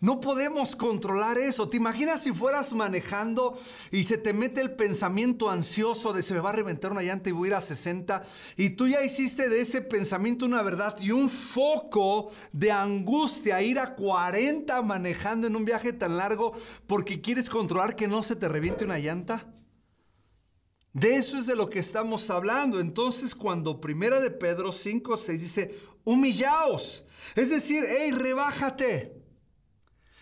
No 0.00 0.20
podemos 0.20 0.76
controlar 0.76 1.38
eso. 1.38 1.68
¿Te 1.68 1.76
imaginas 1.76 2.22
si 2.22 2.32
fueras 2.32 2.72
manejando 2.72 3.58
y 3.90 4.04
se 4.04 4.16
te 4.16 4.32
mete 4.32 4.60
el 4.60 4.76
pensamiento 4.76 5.50
ansioso 5.50 6.12
de 6.12 6.22
se 6.22 6.34
me 6.34 6.40
va 6.40 6.50
a 6.50 6.52
reventar 6.54 6.92
una 6.92 7.02
llanta 7.02 7.30
y 7.30 7.32
voy 7.32 7.48
a 7.48 7.50
ir 7.50 7.54
a 7.56 7.60
60 7.60 8.24
y 8.56 8.70
tú 8.70 8.86
ya 8.86 9.02
hiciste 9.02 9.48
de 9.48 9.60
ese 9.60 9.80
pensamiento 9.80 10.46
una 10.46 10.62
verdad 10.62 10.96
y 11.00 11.10
un 11.10 11.28
foco 11.28 12.30
de 12.52 12.70
angustia 12.70 13.60
ir 13.60 13.80
a 13.80 13.96
40 13.96 14.82
manejando 14.82 15.48
en 15.48 15.56
un 15.56 15.64
viaje 15.64 15.92
tan 15.92 16.16
largo 16.16 16.52
porque 16.86 17.20
quieres 17.20 17.50
controlar 17.50 17.96
que 17.96 18.06
no 18.06 18.22
se 18.22 18.36
te 18.36 18.48
reviente 18.48 18.84
una 18.84 19.00
llanta? 19.00 19.52
De 20.92 21.16
eso 21.16 21.38
es 21.38 21.46
de 21.46 21.56
lo 21.56 21.68
que 21.68 21.80
estamos 21.80 22.28
hablando. 22.30 22.80
Entonces, 22.80 23.34
cuando 23.34 23.80
Primera 23.80 24.20
de 24.20 24.30
Pedro 24.30 24.72
5, 24.72 25.16
6 25.16 25.40
dice, 25.40 25.78
humillaos, 26.04 27.04
es 27.36 27.50
decir, 27.50 27.84
hey, 27.86 28.10
rebájate. 28.12 29.17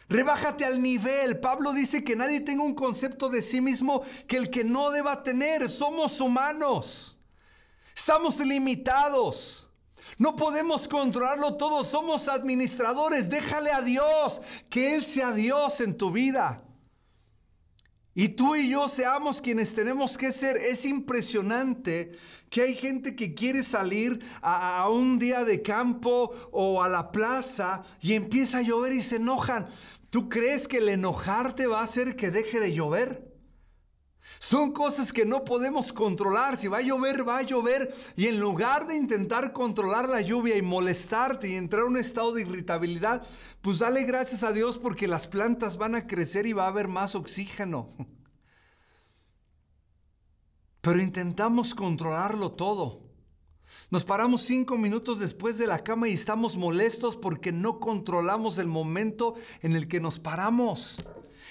Rebájate 0.09 0.65
al 0.65 0.81
nivel. 0.81 1.41
Pablo 1.41 1.73
dice 1.73 2.05
que 2.05 2.17
nadie 2.17 2.41
tenga 2.41 2.63
un 2.63 2.75
concepto 2.75 3.29
de 3.29 3.43
sí 3.43 3.61
mismo 3.61 4.03
que 4.29 4.37
el 4.37 4.51
que 4.51 4.63
no 4.65 4.91
deba 4.91 5.23
tener. 5.23 5.69
Somos 5.69 6.21
humanos. 6.21 7.19
Estamos 7.95 8.39
limitados. 8.41 9.69
No 10.19 10.37
podemos 10.37 10.87
controlarlo 10.87 11.57
todo. 11.57 11.83
Somos 11.83 12.29
administradores. 12.29 13.29
Déjale 13.29 13.73
a 13.73 13.83
Dios 13.83 14.43
que 14.71 14.95
Él 14.95 15.05
sea 15.05 15.33
Dios 15.33 15.81
en 15.81 15.97
tu 15.97 16.13
vida. 16.13 16.63
Y 18.19 18.31
tú 18.31 18.57
y 18.57 18.71
yo 18.71 18.89
seamos 18.89 19.43
quienes 19.43 19.75
tenemos 19.75 20.17
que 20.17 20.33
ser. 20.33 20.57
Es 20.57 20.87
impresionante 20.87 22.13
que 22.49 22.63
hay 22.63 22.75
gente 22.75 23.15
que 23.15 23.35
quiere 23.35 23.63
salir 23.63 24.25
a, 24.41 24.81
a, 24.81 24.89
un 24.89 25.19
día 25.19 25.45
de 25.45 25.61
campo 25.61 26.35
o 26.51 26.83
a 26.83 26.89
la 26.89 27.13
plaza 27.13 27.83
y 28.01 28.15
empieza 28.15 28.59
a 28.59 28.63
llover 28.63 28.95
y 28.95 29.03
se 29.03 29.17
enojan. 29.17 29.69
¿Tú 30.17 30.31
crees 30.31 30.67
que 30.67 30.79
el 30.79 30.89
enojarte 30.89 31.67
va 31.67 31.81
a 31.81 31.85
hacer 31.85 32.17
que 32.17 32.31
deje 32.31 32.59
de 32.59 32.73
llover? 32.73 33.37
Son 34.39 34.73
cosas 34.73 35.13
que 35.13 35.27
no 35.27 35.45
podemos 35.45 35.93
controlar. 35.93 36.57
Si 36.57 36.69
va 36.69 36.79
a 36.79 36.81
llover, 36.81 37.29
va 37.29 37.37
a 37.37 37.43
llover. 37.43 37.95
Y 38.17 38.29
en 38.29 38.41
lugar 38.41 38.87
de 38.87 38.97
intentar 38.97 39.53
controlar 39.53 40.09
la 40.09 40.23
lluvia 40.23 40.57
y 40.57 40.63
molestarte 40.63 41.51
y 41.51 41.57
entrar 41.57 41.83
en 41.83 41.89
un 41.89 41.97
estado 41.99 42.33
de 42.33 42.41
irritabilidad, 42.41 43.27
pues 43.61 43.81
dale 43.81 44.05
gracias 44.05 44.43
a 44.43 44.55
Dios 44.55 44.79
porque 44.79 45.07
las 45.07 45.27
plantas 45.27 45.77
van 45.77 45.95
a 45.95 46.07
crecer 46.07 46.47
y 46.47 46.55
va 46.55 46.65
a 46.65 46.69
haber 46.69 46.89
más 46.89 47.15
oxígeno. 47.15 47.91
Pero 50.81 51.03
intentamos 51.03 51.75
controlarlo 51.75 52.53
todo. 52.53 53.06
Nos 53.89 54.05
paramos 54.05 54.43
cinco 54.43 54.77
minutos 54.77 55.21
después 55.21 55.59
de 55.59 55.69
la 55.69 55.85
cama 55.85 56.09
y 56.09 56.13
estamos 56.13 56.57
molestos 56.57 57.15
porque 57.15 57.53
no 57.53 57.79
controlamos 57.79 58.59
el 58.59 58.67
momento 58.67 59.35
en 59.63 59.77
el 59.77 59.87
que 59.87 60.01
nos 60.01 60.19
paramos. 60.19 61.05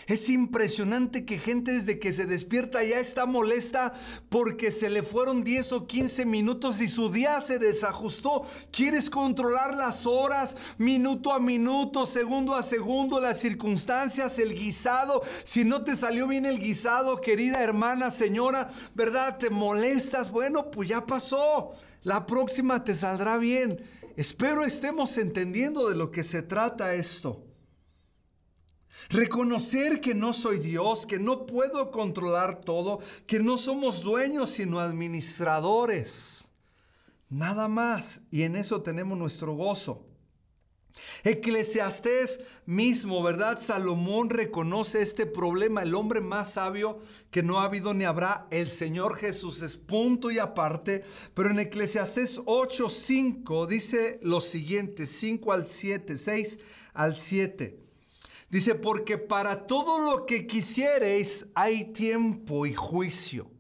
Es 0.06 0.30
impresionante 0.30 1.24
que 1.24 1.40
gente 1.40 1.72
desde 1.72 1.98
que 1.98 2.12
se 2.12 2.26
despierta 2.26 2.84
ya 2.84 3.00
está 3.00 3.26
molesta 3.26 3.94
porque 4.28 4.70
se 4.70 4.90
le 4.90 5.02
fueron 5.02 5.44
10 5.46 5.72
o 5.72 5.88
15 5.88 6.26
minutos 6.26 6.82
y 6.82 6.90
su 6.90 7.10
día 7.10 7.40
se 7.40 7.58
desajustó. 7.58 8.46
Quieres 8.70 9.10
controlar 9.10 9.74
las 9.74 10.06
horas, 10.06 10.58
minuto 10.78 11.32
a 11.32 11.40
minuto, 11.40 12.06
segundo 12.06 12.54
a 12.54 12.64
segundo, 12.64 13.22
las 13.22 13.40
circunstancias, 13.40 14.38
el 14.40 14.54
guisado. 14.54 15.24
Si 15.46 15.64
no 15.64 15.86
te 15.86 15.96
salió 15.96 16.28
bien 16.28 16.46
el 16.46 16.60
guisado, 16.60 17.22
querida 17.22 17.64
hermana, 17.64 18.12
señora, 18.12 18.70
¿verdad? 18.94 19.38
Te 19.38 19.50
molestas. 19.50 20.30
Bueno, 20.32 20.70
pues 20.70 20.90
ya 20.90 21.06
pasó. 21.06 21.72
La 22.06 22.28
próxima 22.28 22.84
te 22.84 22.94
saldrá 22.94 23.40
bien. 23.40 23.84
Espero 24.16 24.64
estemos 24.64 25.18
entendiendo 25.18 25.90
de 25.90 25.96
lo 25.96 26.12
que 26.12 26.24
se 26.24 26.44
trata 26.44 26.94
esto. 26.94 27.44
Reconocer 29.10 30.02
que 30.02 30.14
no 30.14 30.32
soy 30.32 30.60
Dios, 30.60 31.08
que 31.08 31.18
no 31.18 31.48
puedo 31.48 31.90
controlar 31.90 32.62
todo, 32.62 33.00
que 33.26 33.40
no 33.40 33.58
somos 33.58 34.04
dueños 34.04 34.52
sino 34.52 34.80
administradores. 34.80 36.52
Nada 37.28 37.68
más. 37.68 38.22
Y 38.30 38.44
en 38.44 38.56
eso 38.56 38.84
tenemos 38.84 39.18
nuestro 39.18 39.56
gozo. 39.56 40.05
Eclesiastés 41.24 42.40
mismo, 42.66 43.24
¿verdad? 43.24 43.58
Salomón 43.58 44.30
reconoce 44.30 45.02
este 45.02 45.26
problema. 45.26 45.84
El 45.84 45.96
hombre 45.96 46.22
más 46.22 46.54
sabio 46.54 47.00
que 47.32 47.44
no 47.44 47.60
ha 47.60 47.66
habido 47.66 47.94
ni 47.94 48.06
habrá, 48.06 48.46
el 48.52 48.70
Señor 48.70 49.16
Jesús 49.16 49.62
es 49.62 49.76
punto 49.76 50.32
y 50.32 50.40
aparte. 50.40 51.04
Pero 51.34 51.50
en 51.50 51.60
Eclesiastés 51.60 52.42
8, 52.46 52.90
5 52.90 53.68
dice 53.68 54.20
lo 54.22 54.42
siguiente, 54.42 55.06
5 55.06 55.52
al 55.52 55.68
7, 55.68 56.18
6 56.18 56.60
al 56.94 57.16
7. 57.16 57.80
Dice, 58.50 58.76
porque 58.76 59.18
para 59.18 59.66
todo 59.68 60.00
lo 60.00 60.26
que 60.26 60.46
quisiereis 60.46 61.48
hay 61.56 61.86
tiempo 61.86 62.66
y 62.66 62.74
juicio. 62.74 63.55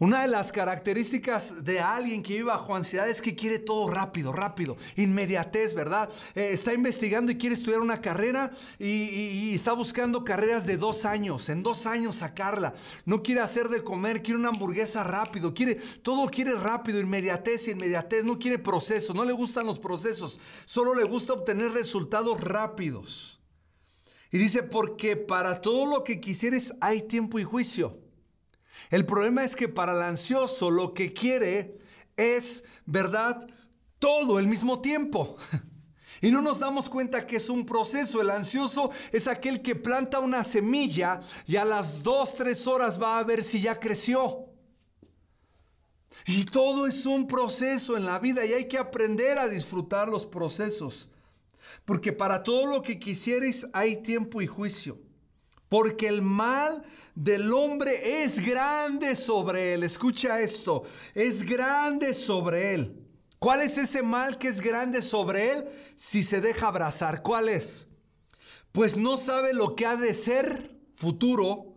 Una 0.00 0.22
de 0.22 0.28
las 0.28 0.50
características 0.50 1.64
de 1.64 1.78
alguien 1.78 2.24
que 2.24 2.32
vive 2.32 2.46
bajo 2.46 2.74
ansiedad 2.74 3.08
es 3.08 3.22
que 3.22 3.36
quiere 3.36 3.60
todo 3.60 3.88
rápido, 3.88 4.32
rápido, 4.32 4.76
inmediatez, 4.96 5.72
¿verdad? 5.72 6.10
Eh, 6.34 6.48
está 6.50 6.74
investigando 6.74 7.30
y 7.30 7.38
quiere 7.38 7.54
estudiar 7.54 7.80
una 7.80 8.00
carrera 8.00 8.50
y, 8.80 9.54
está 9.54 9.72
buscando 9.72 10.24
carreras 10.24 10.66
de 10.66 10.78
dos 10.78 11.04
años, 11.04 11.48
en 11.48 11.62
dos 11.62 11.86
años 11.86 12.16
sacarla. 12.16 12.74
No 13.04 13.22
quiere 13.22 13.40
hacer 13.40 13.68
de 13.68 13.84
comer, 13.84 14.20
quiere 14.20 14.40
una 14.40 14.48
hamburguesa 14.48 15.04
rápido, 15.04 15.54
quiere, 15.54 15.76
todo 16.02 16.26
quiere 16.26 16.54
rápido, 16.54 16.98
inmediatez, 16.98 17.68
inmediatez, 17.68 18.24
no 18.24 18.36
quiere 18.36 18.58
proceso, 18.58 19.14
no 19.14 19.24
le 19.24 19.32
gustan 19.32 19.64
los 19.64 19.78
procesos, 19.78 20.40
solo 20.64 20.96
le 20.96 21.04
gusta 21.04 21.34
obtener 21.34 21.70
resultados 21.70 22.40
rápidos. 22.40 23.40
Y 24.32 24.38
dice, 24.38 24.64
porque 24.64 25.16
para 25.16 25.60
todo 25.60 25.86
lo 25.86 26.02
que 26.02 26.20
quisieres 26.20 26.74
hay 26.80 27.02
tiempo 27.02 27.38
y 27.38 27.44
juicio. 27.44 28.03
El 28.90 29.06
problema 29.06 29.44
es 29.44 29.56
que 29.56 29.68
para 29.68 29.92
el 29.92 30.02
ansioso 30.02 30.70
lo 30.70 30.94
que 30.94 31.12
quiere 31.12 31.78
es, 32.16 32.64
¿verdad? 32.86 33.46
Todo 33.98 34.38
el 34.38 34.46
mismo 34.46 34.80
tiempo. 34.80 35.36
Y 36.20 36.30
no 36.30 36.40
nos 36.40 36.58
damos 36.58 36.88
cuenta 36.88 37.26
que 37.26 37.36
es 37.36 37.50
un 37.50 37.66
proceso. 37.66 38.22
El 38.22 38.30
ansioso 38.30 38.90
es 39.12 39.28
aquel 39.28 39.60
que 39.60 39.74
planta 39.74 40.20
una 40.20 40.42
semilla 40.42 41.20
y 41.46 41.56
a 41.56 41.66
las 41.66 42.02
dos, 42.02 42.34
tres 42.34 42.66
horas 42.66 42.98
va 42.98 43.18
a 43.18 43.24
ver 43.24 43.44
si 43.44 43.60
ya 43.60 43.78
creció. 43.78 44.46
Y 46.26 46.44
todo 46.44 46.86
es 46.86 47.04
un 47.04 47.26
proceso 47.26 47.98
en 47.98 48.06
la 48.06 48.18
vida 48.20 48.46
y 48.46 48.54
hay 48.54 48.68
que 48.68 48.78
aprender 48.78 49.38
a 49.38 49.48
disfrutar 49.48 50.08
los 50.08 50.24
procesos. 50.24 51.10
Porque 51.84 52.12
para 52.12 52.42
todo 52.42 52.64
lo 52.64 52.80
que 52.80 52.98
quisierais 52.98 53.66
hay 53.74 54.00
tiempo 54.00 54.40
y 54.40 54.46
juicio. 54.46 54.98
Porque 55.74 56.06
el 56.06 56.22
mal 56.22 56.84
del 57.16 57.52
hombre 57.52 58.22
es 58.22 58.38
grande 58.38 59.16
sobre 59.16 59.74
él. 59.74 59.82
Escucha 59.82 60.40
esto, 60.40 60.84
es 61.16 61.42
grande 61.42 62.14
sobre 62.14 62.74
él. 62.74 63.04
¿Cuál 63.40 63.62
es 63.62 63.76
ese 63.76 64.04
mal 64.04 64.38
que 64.38 64.46
es 64.46 64.60
grande 64.60 65.02
sobre 65.02 65.50
él 65.50 65.64
si 65.96 66.22
se 66.22 66.40
deja 66.40 66.68
abrazar? 66.68 67.22
¿Cuál 67.22 67.48
es? 67.48 67.88
Pues 68.70 68.96
no 68.96 69.16
sabe 69.16 69.52
lo 69.52 69.74
que 69.74 69.84
ha 69.84 69.96
de 69.96 70.14
ser 70.14 70.78
futuro 70.94 71.74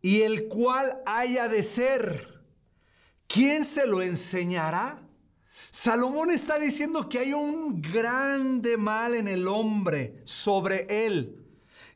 y 0.00 0.20
el 0.20 0.46
cual 0.46 1.02
haya 1.04 1.48
de 1.48 1.64
ser. 1.64 2.44
¿Quién 3.26 3.64
se 3.64 3.88
lo 3.88 4.02
enseñará? 4.02 5.04
Salomón 5.72 6.30
está 6.30 6.60
diciendo 6.60 7.08
que 7.08 7.18
hay 7.18 7.32
un 7.32 7.82
grande 7.82 8.76
mal 8.76 9.16
en 9.16 9.26
el 9.26 9.48
hombre 9.48 10.22
sobre 10.24 10.86
él. 11.06 11.42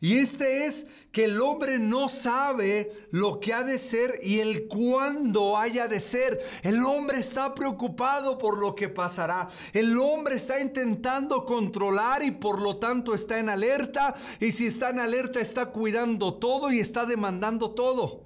Y 0.02 0.16
este 0.16 0.64
es 0.64 0.86
que 1.12 1.24
el 1.24 1.42
hombre 1.42 1.78
no 1.78 2.08
sabe 2.08 2.90
lo 3.10 3.38
que 3.38 3.52
ha 3.52 3.62
de 3.62 3.78
ser 3.78 4.18
y 4.22 4.38
el 4.38 4.66
cuándo 4.66 5.58
haya 5.58 5.88
de 5.88 6.00
ser. 6.00 6.42
El 6.62 6.82
hombre 6.86 7.18
está 7.18 7.54
preocupado 7.54 8.38
por 8.38 8.58
lo 8.58 8.74
que 8.74 8.88
pasará. 8.88 9.50
El 9.74 9.98
hombre 9.98 10.36
está 10.36 10.58
intentando 10.58 11.44
controlar 11.44 12.22
y 12.22 12.30
por 12.30 12.62
lo 12.62 12.78
tanto 12.78 13.14
está 13.14 13.38
en 13.38 13.50
alerta. 13.50 14.14
Y 14.40 14.52
si 14.52 14.68
está 14.68 14.88
en 14.88 15.00
alerta 15.00 15.38
está 15.38 15.66
cuidando 15.66 16.32
todo 16.32 16.72
y 16.72 16.80
está 16.80 17.04
demandando 17.04 17.72
todo. 17.72 18.24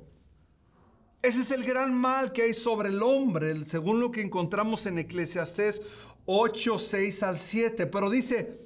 Ese 1.23 1.41
es 1.41 1.51
el 1.51 1.65
gran 1.65 1.93
mal 1.93 2.33
que 2.33 2.43
hay 2.43 2.55
sobre 2.55 2.91
el 2.91 3.03
hombre, 3.03 3.67
según 3.67 3.99
lo 3.99 4.13
que 4.13 4.21
encontramos 4.21 4.87
en 4.87 4.99
Eclesiastés 4.99 5.83
8, 6.27 6.79
6 6.79 7.23
al 7.25 7.41
7. 7.41 7.87
Pero 7.87 8.11
dice, 8.11 8.61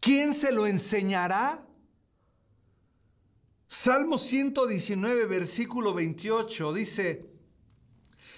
¿quién 0.00 0.32
se 0.32 0.52
lo 0.52 0.66
enseñará? 0.66 1.65
Salmo 3.68 4.16
119, 4.16 5.26
versículo 5.26 5.92
28 5.92 6.72
dice, 6.72 7.26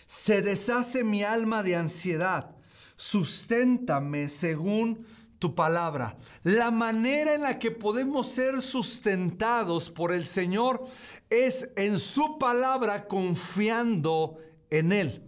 se 0.06 0.40
deshace 0.40 1.04
mi 1.04 1.22
alma 1.22 1.62
de 1.62 1.76
ansiedad, 1.76 2.56
susténtame 2.96 4.30
según 4.30 5.06
tu 5.38 5.54
palabra. 5.54 6.16
La 6.44 6.70
manera 6.70 7.34
en 7.34 7.42
la 7.42 7.58
que 7.58 7.70
podemos 7.70 8.26
ser 8.28 8.62
sustentados 8.62 9.90
por 9.90 10.12
el 10.14 10.26
Señor 10.26 10.86
es 11.28 11.68
en 11.76 11.98
su 11.98 12.38
palabra 12.38 13.06
confiando 13.06 14.38
en 14.70 14.92
Él. 14.92 15.22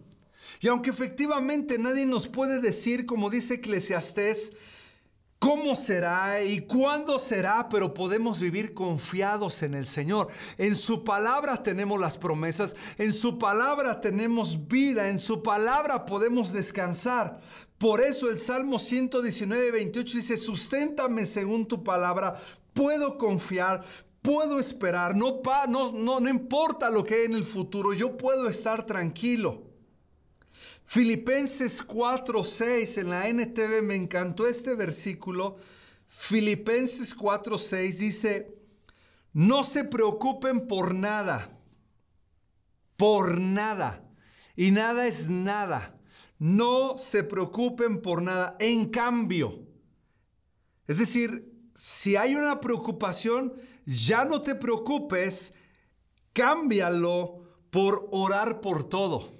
Y 0.62 0.68
aunque 0.68 0.90
efectivamente 0.90 1.78
nadie 1.78 2.06
nos 2.06 2.26
puede 2.26 2.58
decir, 2.58 3.04
como 3.04 3.28
dice 3.28 3.54
Eclesiastés, 3.54 4.52
cómo 5.40 5.74
será 5.74 6.44
y 6.44 6.60
cuándo 6.60 7.18
será, 7.18 7.66
pero 7.70 7.94
podemos 7.94 8.40
vivir 8.40 8.74
confiados 8.74 9.62
en 9.62 9.74
el 9.74 9.86
Señor. 9.86 10.28
En 10.58 10.76
su 10.76 11.02
palabra 11.02 11.62
tenemos 11.62 11.98
las 11.98 12.18
promesas, 12.18 12.76
en 12.98 13.12
su 13.12 13.38
palabra 13.38 14.00
tenemos 14.00 14.68
vida, 14.68 15.08
en 15.08 15.18
su 15.18 15.42
palabra 15.42 16.04
podemos 16.04 16.52
descansar. 16.52 17.40
Por 17.78 18.02
eso 18.02 18.28
el 18.28 18.36
Salmo 18.36 18.78
119, 18.78 19.70
28 19.70 20.16
dice, 20.18 20.36
susténtame 20.36 21.24
según 21.24 21.66
tu 21.66 21.82
palabra, 21.82 22.38
puedo 22.74 23.16
confiar, 23.16 23.82
puedo 24.20 24.60
esperar, 24.60 25.16
no, 25.16 25.40
no, 25.70 25.90
no, 25.92 26.20
no 26.20 26.28
importa 26.28 26.90
lo 26.90 27.02
que 27.02 27.14
hay 27.14 27.24
en 27.24 27.34
el 27.34 27.44
futuro, 27.44 27.94
yo 27.94 28.18
puedo 28.18 28.46
estar 28.46 28.84
tranquilo. 28.84 29.69
Filipenses 30.92 31.86
4:6 31.86 32.98
en 32.98 33.10
la 33.10 33.28
NTV 33.28 33.80
me 33.80 33.94
encantó 33.94 34.48
este 34.48 34.74
versículo. 34.74 35.54
Filipenses 36.08 37.16
4:6 37.16 37.98
dice, 37.98 38.58
no 39.32 39.62
se 39.62 39.84
preocupen 39.84 40.66
por 40.66 40.96
nada, 40.96 41.56
por 42.96 43.40
nada, 43.40 44.04
y 44.56 44.72
nada 44.72 45.06
es 45.06 45.30
nada. 45.30 45.96
No 46.40 46.96
se 46.96 47.22
preocupen 47.22 48.02
por 48.02 48.20
nada. 48.20 48.56
En 48.58 48.88
cambio, 48.88 49.64
es 50.88 50.98
decir, 50.98 51.70
si 51.72 52.16
hay 52.16 52.34
una 52.34 52.58
preocupación, 52.58 53.54
ya 53.86 54.24
no 54.24 54.42
te 54.42 54.56
preocupes, 54.56 55.54
cámbialo 56.32 57.44
por 57.70 58.08
orar 58.10 58.60
por 58.60 58.82
todo. 58.82 59.39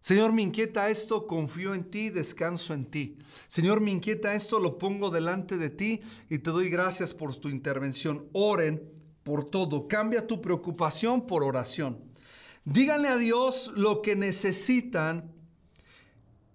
Señor, 0.00 0.32
me 0.32 0.40
inquieta 0.40 0.88
esto, 0.88 1.26
confío 1.26 1.74
en 1.74 1.84
ti, 1.84 2.08
descanso 2.08 2.72
en 2.72 2.86
ti. 2.86 3.18
Señor, 3.48 3.82
me 3.82 3.90
inquieta 3.90 4.34
esto, 4.34 4.58
lo 4.58 4.78
pongo 4.78 5.10
delante 5.10 5.58
de 5.58 5.68
ti 5.68 6.00
y 6.30 6.38
te 6.38 6.50
doy 6.50 6.70
gracias 6.70 7.12
por 7.12 7.36
tu 7.36 7.50
intervención. 7.50 8.26
Oren 8.32 8.82
por 9.22 9.44
todo. 9.44 9.88
Cambia 9.88 10.26
tu 10.26 10.40
preocupación 10.40 11.26
por 11.26 11.44
oración. 11.44 12.02
Díganle 12.64 13.08
a 13.08 13.16
Dios 13.16 13.72
lo 13.76 14.00
que 14.00 14.16
necesitan. 14.16 15.34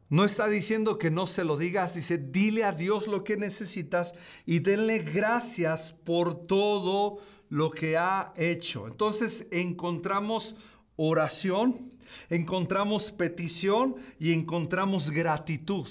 No 0.10 0.26
está 0.26 0.48
diciendo 0.48 0.98
que 0.98 1.12
no 1.12 1.28
se 1.28 1.44
lo 1.44 1.58
digas, 1.58 1.94
dice, 1.94 2.18
dile 2.18 2.64
a 2.64 2.72
Dios 2.72 3.08
lo 3.08 3.24
que 3.24 3.38
necesitas 3.38 4.14
y 4.46 4.60
denle 4.60 5.00
gracias 5.00 5.94
por 5.94 6.48
todo 6.48 7.18
lo 7.50 7.72
que 7.72 7.98
ha 7.98 8.34
hecho. 8.38 8.88
Entonces 8.88 9.48
encontramos 9.52 10.56
oración, 10.96 11.92
encontramos 12.30 13.12
petición 13.12 13.96
y 14.20 14.34
encontramos 14.34 15.12
gratitud. 15.12 15.88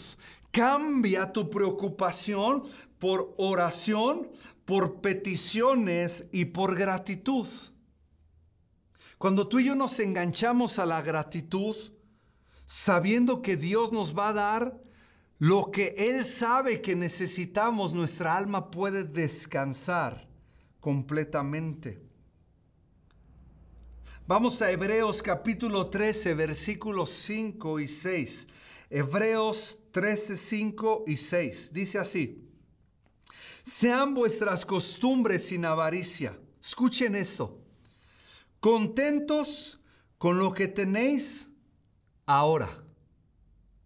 Cambia 0.51 1.33
tu 1.33 1.51
preocupación 1.51 2.63
por 2.99 3.35
oración, 3.39 4.31
por 4.65 5.01
peticiones 5.01 6.27
y 6.33 6.47
por 6.47 6.77
gratitud. 6.77 7.49
Cuando 9.19 9.49
tú 9.49 9.59
y 9.59 9.65
yo 9.67 9.75
nos 9.75 9.99
enganchamos 10.01 10.79
a 10.79 10.87
la 10.87 11.03
gratitud, 11.03 11.77
sabiendo 12.67 13.43
que 13.43 13.57
Dios 13.57 13.93
nos 13.93 14.17
va 14.17 14.29
a 14.29 14.33
dar 14.33 14.81
lo 15.39 15.71
que 15.71 15.95
Él 15.99 16.25
sabe 16.25 16.81
que 16.81 16.95
necesitamos, 16.95 17.93
nuestra 17.93 18.37
alma 18.37 18.71
puede 18.71 19.05
descansar 19.05 20.29
completamente. 20.81 22.04
Vamos 24.27 24.63
a 24.63 24.71
Hebreos 24.71 25.23
capítulo 25.23 25.89
13, 25.89 26.35
versículos 26.35 27.11
5 27.11 27.81
y 27.81 27.89
6. 27.89 28.49
Hebreos 28.91 29.79
13, 29.91 30.37
5 30.37 31.05
y 31.07 31.17
6. 31.17 31.73
Dice 31.73 31.99
así. 31.99 32.49
Sean 33.63 34.15
vuestras 34.15 34.65
costumbres 34.65 35.47
sin 35.47 35.65
avaricia. 35.65 36.39
Escuchen 36.61 37.15
esto 37.15 37.61
contentos 38.65 39.79
con 40.17 40.39
lo 40.39 40.55
que 40.55 40.69
tenéis 40.69 41.51
ahora. 42.25 42.71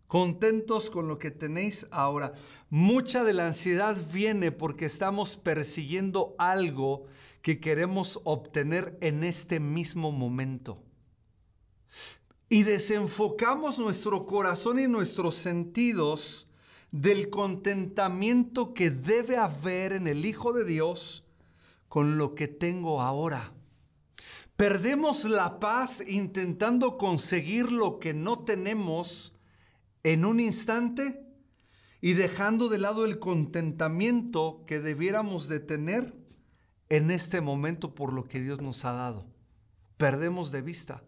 Contentos 0.09 0.88
con 0.88 1.07
lo 1.07 1.18
que 1.18 1.31
tenéis 1.31 1.87
ahora. 1.90 2.33
Mucha 2.71 3.25
de 3.25 3.35
la 3.35 3.47
ansiedad 3.47 3.94
viene 4.11 4.53
porque 4.53 4.87
estamos 4.87 5.37
persiguiendo 5.37 6.35
algo 6.38 7.05
que 7.42 7.61
queremos 7.61 8.18
obtener 8.25 8.97
en 9.03 9.23
este 9.23 9.61
mismo 9.61 10.11
momento. 10.11 10.83
Y 12.49 12.62
desenfocamos 12.62 13.79
nuestro 13.79 14.25
corazón 14.25 14.79
y 14.79 14.88
nuestros 14.88 15.35
sentidos 15.35 16.49
del 16.90 17.29
contentamiento 17.29 18.73
que 18.73 18.88
debe 18.88 19.37
haber 19.37 19.92
en 19.92 20.07
el 20.07 20.25
Hijo 20.25 20.55
de 20.55 20.64
Dios 20.64 21.27
con 21.90 22.16
lo 22.16 22.35
que 22.35 22.49
tengo 22.49 23.03
ahora. 23.03 23.53
Perdemos 24.57 25.27
la 25.27 25.61
paz 25.61 26.03
intentando 26.09 26.97
conseguir 26.97 27.71
lo 27.71 27.99
que 27.99 28.14
no 28.14 28.38
tenemos 28.38 29.38
en 30.12 30.25
un 30.25 30.40
instante 30.40 31.23
y 32.01 32.14
dejando 32.14 32.71
de 32.71 32.79
lado 32.79 33.05
el 33.05 33.18
contentamiento 33.18 34.64
que 34.66 34.81
debiéramos 34.81 35.49
de 35.49 35.61
tener 35.61 36.14
en 36.88 37.11
este 37.11 37.42
momento 37.42 37.94
por 37.94 38.14
lo 38.14 38.27
que 38.27 38.40
Dios 38.40 38.62
nos 38.62 38.87
ha 38.87 38.92
dado. 38.92 39.27
Perdemos 39.99 40.51
de 40.51 40.62
vista. 40.62 41.03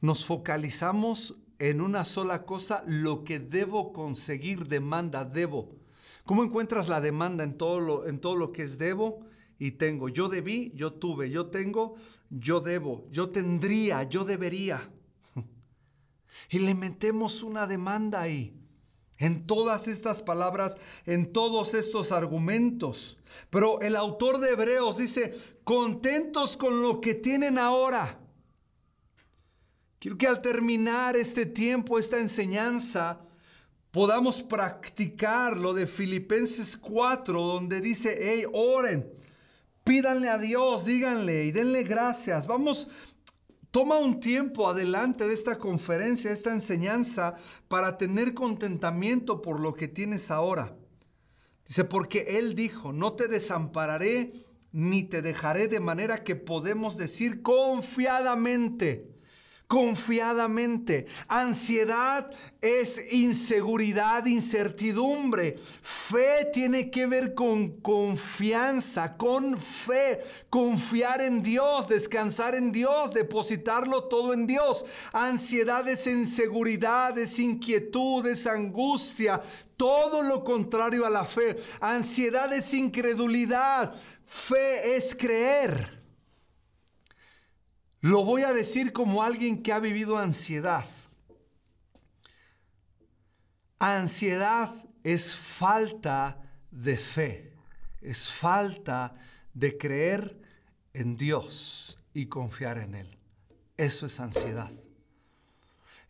Nos 0.00 0.26
focalizamos 0.26 1.34
en 1.58 1.80
una 1.80 2.04
sola 2.04 2.44
cosa, 2.44 2.84
lo 2.86 3.24
que 3.24 3.40
debo 3.40 3.92
conseguir, 3.92 4.68
demanda, 4.68 5.24
debo. 5.24 5.74
¿Cómo 6.24 6.44
encuentras 6.44 6.88
la 6.88 7.00
demanda 7.00 7.42
en 7.42 7.58
todo 7.58 7.80
lo, 7.80 8.06
en 8.06 8.20
todo 8.20 8.36
lo 8.36 8.52
que 8.52 8.62
es 8.62 8.78
debo 8.78 9.26
y 9.58 9.72
tengo? 9.72 10.08
Yo 10.08 10.28
debí, 10.28 10.70
yo 10.76 10.92
tuve, 10.92 11.30
yo 11.30 11.46
tengo, 11.46 11.96
yo 12.30 12.60
debo, 12.60 13.08
yo 13.10 13.30
tendría, 13.30 14.04
yo 14.04 14.24
debería. 14.24 14.88
Y 16.50 16.58
le 16.60 16.74
metemos 16.74 17.42
una 17.42 17.66
demanda 17.66 18.20
ahí, 18.20 18.54
en 19.18 19.46
todas 19.46 19.88
estas 19.88 20.22
palabras, 20.22 20.78
en 21.06 21.32
todos 21.32 21.74
estos 21.74 22.12
argumentos. 22.12 23.18
Pero 23.50 23.80
el 23.80 23.96
autor 23.96 24.40
de 24.40 24.50
Hebreos 24.50 24.98
dice, 24.98 25.38
contentos 25.64 26.56
con 26.56 26.82
lo 26.82 27.00
que 27.00 27.14
tienen 27.14 27.58
ahora. 27.58 28.18
Quiero 29.98 30.16
que 30.16 30.26
al 30.26 30.40
terminar 30.40 31.16
este 31.16 31.44
tiempo, 31.44 31.98
esta 31.98 32.18
enseñanza, 32.18 33.20
podamos 33.90 34.42
practicar 34.42 35.56
lo 35.56 35.74
de 35.74 35.86
Filipenses 35.86 36.76
4, 36.76 37.42
donde 37.42 37.80
dice, 37.80 38.18
hey, 38.20 38.44
oren 38.52 39.12
Pídanle 39.84 40.28
a 40.28 40.38
Dios, 40.38 40.84
díganle 40.84 41.46
y 41.46 41.52
denle 41.52 41.82
gracias. 41.84 42.46
Vamos, 42.46 42.88
toma 43.70 43.98
un 43.98 44.20
tiempo 44.20 44.68
adelante 44.68 45.26
de 45.26 45.34
esta 45.34 45.58
conferencia, 45.58 46.30
esta 46.30 46.52
enseñanza, 46.52 47.36
para 47.68 47.98
tener 47.98 48.34
contentamiento 48.34 49.42
por 49.42 49.60
lo 49.60 49.74
que 49.74 49.88
tienes 49.88 50.30
ahora. 50.30 50.76
Dice, 51.66 51.84
porque 51.84 52.38
Él 52.38 52.54
dijo, 52.54 52.92
no 52.92 53.12
te 53.12 53.28
desampararé 53.28 54.32
ni 54.72 55.04
te 55.04 55.22
dejaré 55.22 55.68
de 55.68 55.80
manera 55.80 56.22
que 56.22 56.36
podemos 56.36 56.96
decir 56.96 57.42
confiadamente 57.42 59.19
confiadamente. 59.70 61.06
Ansiedad 61.28 62.28
es 62.60 63.12
inseguridad, 63.12 64.26
incertidumbre. 64.26 65.60
Fe 65.80 66.50
tiene 66.52 66.90
que 66.90 67.06
ver 67.06 67.34
con 67.34 67.80
confianza, 67.80 69.16
con 69.16 69.56
fe, 69.56 70.22
confiar 70.50 71.20
en 71.20 71.44
Dios, 71.44 71.86
descansar 71.86 72.56
en 72.56 72.72
Dios, 72.72 73.14
depositarlo 73.14 74.08
todo 74.08 74.34
en 74.34 74.48
Dios. 74.48 74.84
Ansiedad 75.12 75.86
es 75.86 76.04
inseguridad, 76.08 77.16
es 77.16 77.38
inquietud, 77.38 78.26
es 78.26 78.48
angustia. 78.48 79.40
Todo 79.76 80.24
lo 80.24 80.42
contrario 80.42 81.06
a 81.06 81.10
la 81.10 81.24
fe. 81.24 81.56
Ansiedad 81.78 82.52
es 82.52 82.74
incredulidad. 82.74 83.94
Fe 84.26 84.96
es 84.96 85.14
creer. 85.14 85.99
Lo 88.00 88.24
voy 88.24 88.42
a 88.42 88.52
decir 88.52 88.92
como 88.92 89.22
alguien 89.22 89.62
que 89.62 89.72
ha 89.72 89.78
vivido 89.78 90.16
ansiedad. 90.16 90.84
Ansiedad 93.78 94.72
es 95.04 95.34
falta 95.34 96.40
de 96.70 96.96
fe, 96.96 97.54
es 98.00 98.30
falta 98.30 99.14
de 99.54 99.76
creer 99.76 100.40
en 100.92 101.16
Dios 101.16 101.98
y 102.14 102.26
confiar 102.26 102.78
en 102.78 102.94
Él. 102.94 103.18
Eso 103.76 104.06
es 104.06 104.20
ansiedad. 104.20 104.70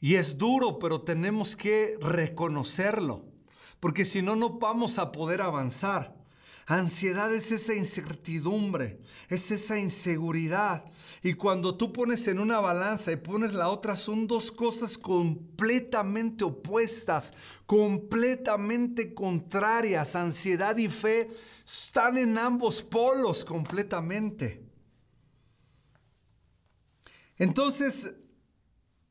Y 0.00 0.14
es 0.14 0.38
duro, 0.38 0.79
pero 0.79 1.03
tenemos 1.03 1.57
que 1.57 1.96
reconocerlo, 2.00 3.24
porque 3.81 4.05
si 4.05 4.22
no, 4.22 4.35
no 4.35 4.59
vamos 4.59 4.98
a 4.98 5.12
poder 5.12 5.42
avanzar. 5.42 6.19
Ansiedad 6.70 7.35
es 7.35 7.50
esa 7.50 7.74
incertidumbre, 7.74 9.00
es 9.28 9.50
esa 9.50 9.76
inseguridad. 9.76 10.85
Y 11.20 11.35
cuando 11.35 11.76
tú 11.76 11.92
pones 11.92 12.28
en 12.28 12.38
una 12.38 12.61
balanza 12.61 13.11
y 13.11 13.16
pones 13.16 13.54
la 13.54 13.68
otra, 13.68 13.96
son 13.96 14.28
dos 14.28 14.52
cosas 14.52 14.96
completamente 14.96 16.44
opuestas, 16.44 17.35
completamente 17.66 19.12
contrarias. 19.12 20.14
Ansiedad 20.14 20.76
y 20.76 20.87
fe 20.87 21.28
están 21.66 22.16
en 22.16 22.38
ambos 22.38 22.85
polos 22.85 23.44
completamente. 23.44 24.64
Entonces, 27.37 28.14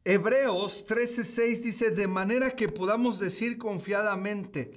Hebreos 0.06 0.86
13:6 0.88 1.62
dice, 1.62 1.92
de 1.92 2.08
manera 2.08 2.52
que 2.52 2.70
podamos 2.70 3.20
decir 3.20 3.58
confiadamente, 3.58 4.72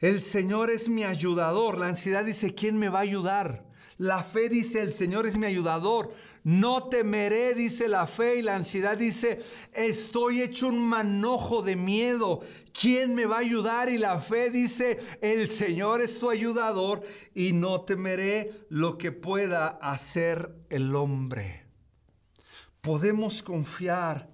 el 0.00 0.20
Señor 0.20 0.70
es 0.70 0.88
mi 0.88 1.04
ayudador. 1.04 1.78
La 1.78 1.88
ansiedad 1.88 2.24
dice, 2.24 2.54
¿quién 2.54 2.78
me 2.78 2.88
va 2.88 2.98
a 3.00 3.02
ayudar? 3.02 3.64
La 3.96 4.24
fe 4.24 4.48
dice, 4.48 4.82
el 4.82 4.92
Señor 4.92 5.26
es 5.26 5.36
mi 5.36 5.46
ayudador. 5.46 6.12
No 6.42 6.88
temeré, 6.88 7.54
dice 7.54 7.86
la 7.86 8.06
fe. 8.06 8.36
Y 8.36 8.42
la 8.42 8.56
ansiedad 8.56 8.98
dice, 8.98 9.40
estoy 9.72 10.42
hecho 10.42 10.68
un 10.68 10.84
manojo 10.84 11.62
de 11.62 11.76
miedo. 11.76 12.40
¿Quién 12.78 13.14
me 13.14 13.26
va 13.26 13.36
a 13.36 13.40
ayudar? 13.40 13.88
Y 13.88 13.98
la 13.98 14.18
fe 14.18 14.50
dice, 14.50 14.98
el 15.20 15.48
Señor 15.48 16.02
es 16.02 16.18
tu 16.18 16.28
ayudador 16.28 17.02
y 17.34 17.52
no 17.52 17.82
temeré 17.82 18.66
lo 18.68 18.98
que 18.98 19.12
pueda 19.12 19.68
hacer 19.68 20.54
el 20.70 20.94
hombre. 20.96 21.64
Podemos 22.80 23.42
confiar 23.42 24.28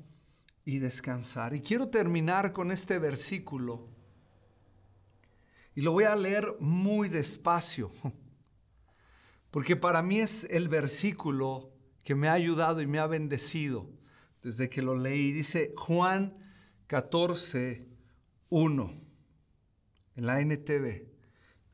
y 0.64 0.78
descansar. 0.78 1.54
Y 1.54 1.60
quiero 1.60 1.88
terminar 1.88 2.52
con 2.52 2.70
este 2.70 2.98
versículo 2.98 3.99
y 5.80 5.82
lo 5.82 5.92
voy 5.92 6.04
a 6.04 6.14
leer 6.14 6.56
muy 6.60 7.08
despacio, 7.08 7.90
porque 9.50 9.76
para 9.76 10.02
mí 10.02 10.20
es 10.20 10.46
el 10.50 10.68
versículo 10.68 11.72
que 12.02 12.14
me 12.14 12.28
ha 12.28 12.34
ayudado 12.34 12.82
y 12.82 12.86
me 12.86 12.98
ha 12.98 13.06
bendecido 13.06 13.88
desde 14.42 14.68
que 14.68 14.82
lo 14.82 14.94
leí. 14.94 15.32
Dice 15.32 15.72
Juan 15.78 16.36
14, 16.86 17.88
1, 18.50 18.94
en 20.16 20.26
la 20.26 20.42
NTV. 20.42 21.06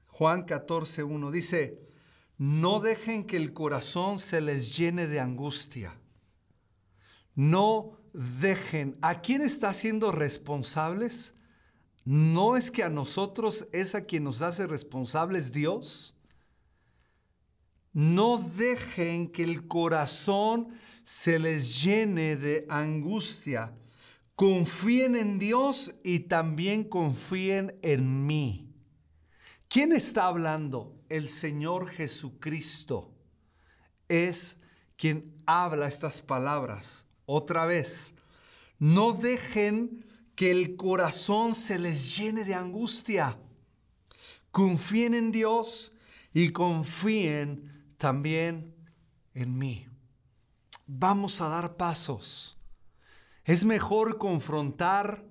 Juan 0.07 0.45
14, 0.45 1.03
1 1.03 1.31
dice, 1.33 1.81
no 2.39 2.79
dejen 2.79 3.25
que 3.25 3.37
el 3.37 3.53
corazón 3.53 4.21
se 4.21 4.41
les 4.41 4.77
llene 4.77 5.09
de 5.09 5.19
angustia. 5.19 5.99
No 7.35 7.99
dejen. 8.13 8.99
¿A 9.03 9.21
quién 9.21 9.43
está 9.43 9.75
siendo 9.75 10.13
responsables? 10.13 11.36
¿No 12.07 12.57
es 12.57 12.71
que 12.71 12.85
a 12.85 12.89
nosotros 12.89 13.67
es 13.73 13.97
a 13.97 14.05
quien 14.05 14.23
nos 14.23 14.41
hace 14.41 14.69
responsables 14.69 15.53
Dios? 15.53 16.15
No 17.93 18.39
dejen 18.39 19.27
que 19.27 19.43
el 19.43 19.67
corazón 19.67 20.69
se 21.03 21.41
les 21.41 21.83
llene 21.83 22.37
de 22.37 22.65
angustia. 22.69 23.77
Confíen 24.37 25.17
en 25.17 25.41
Dios 25.41 25.97
y 26.05 26.21
también 26.21 26.85
confíen 26.85 27.77
en 27.83 28.25
mí. 28.25 28.73
¿Quién 29.67 29.93
está 29.93 30.27
hablando? 30.27 31.03
El 31.09 31.29
Señor 31.29 31.89
Jesucristo 31.89 33.13
es 34.07 34.59
quien 34.97 35.43
habla 35.45 35.89
estas 35.89 36.23
palabras. 36.23 37.09
Otra 37.25 37.67
vez, 37.67 38.15
no 38.79 39.11
dejen 39.11 40.07
que 40.37 40.51
el 40.51 40.77
corazón 40.77 41.55
se 41.55 41.79
les 41.79 42.17
llene 42.17 42.45
de 42.45 42.55
angustia. 42.55 43.41
Confíen 44.51 45.15
en 45.15 45.33
Dios 45.33 45.93
y 46.33 46.51
confíen 46.51 47.87
también 47.97 48.77
en 49.33 49.59
mí. 49.59 49.89
Vamos 50.87 51.41
a 51.41 51.49
dar 51.49 51.77
pasos. 51.77 52.59
Es 53.45 53.65
mejor 53.65 54.19
confrontar 54.19 55.25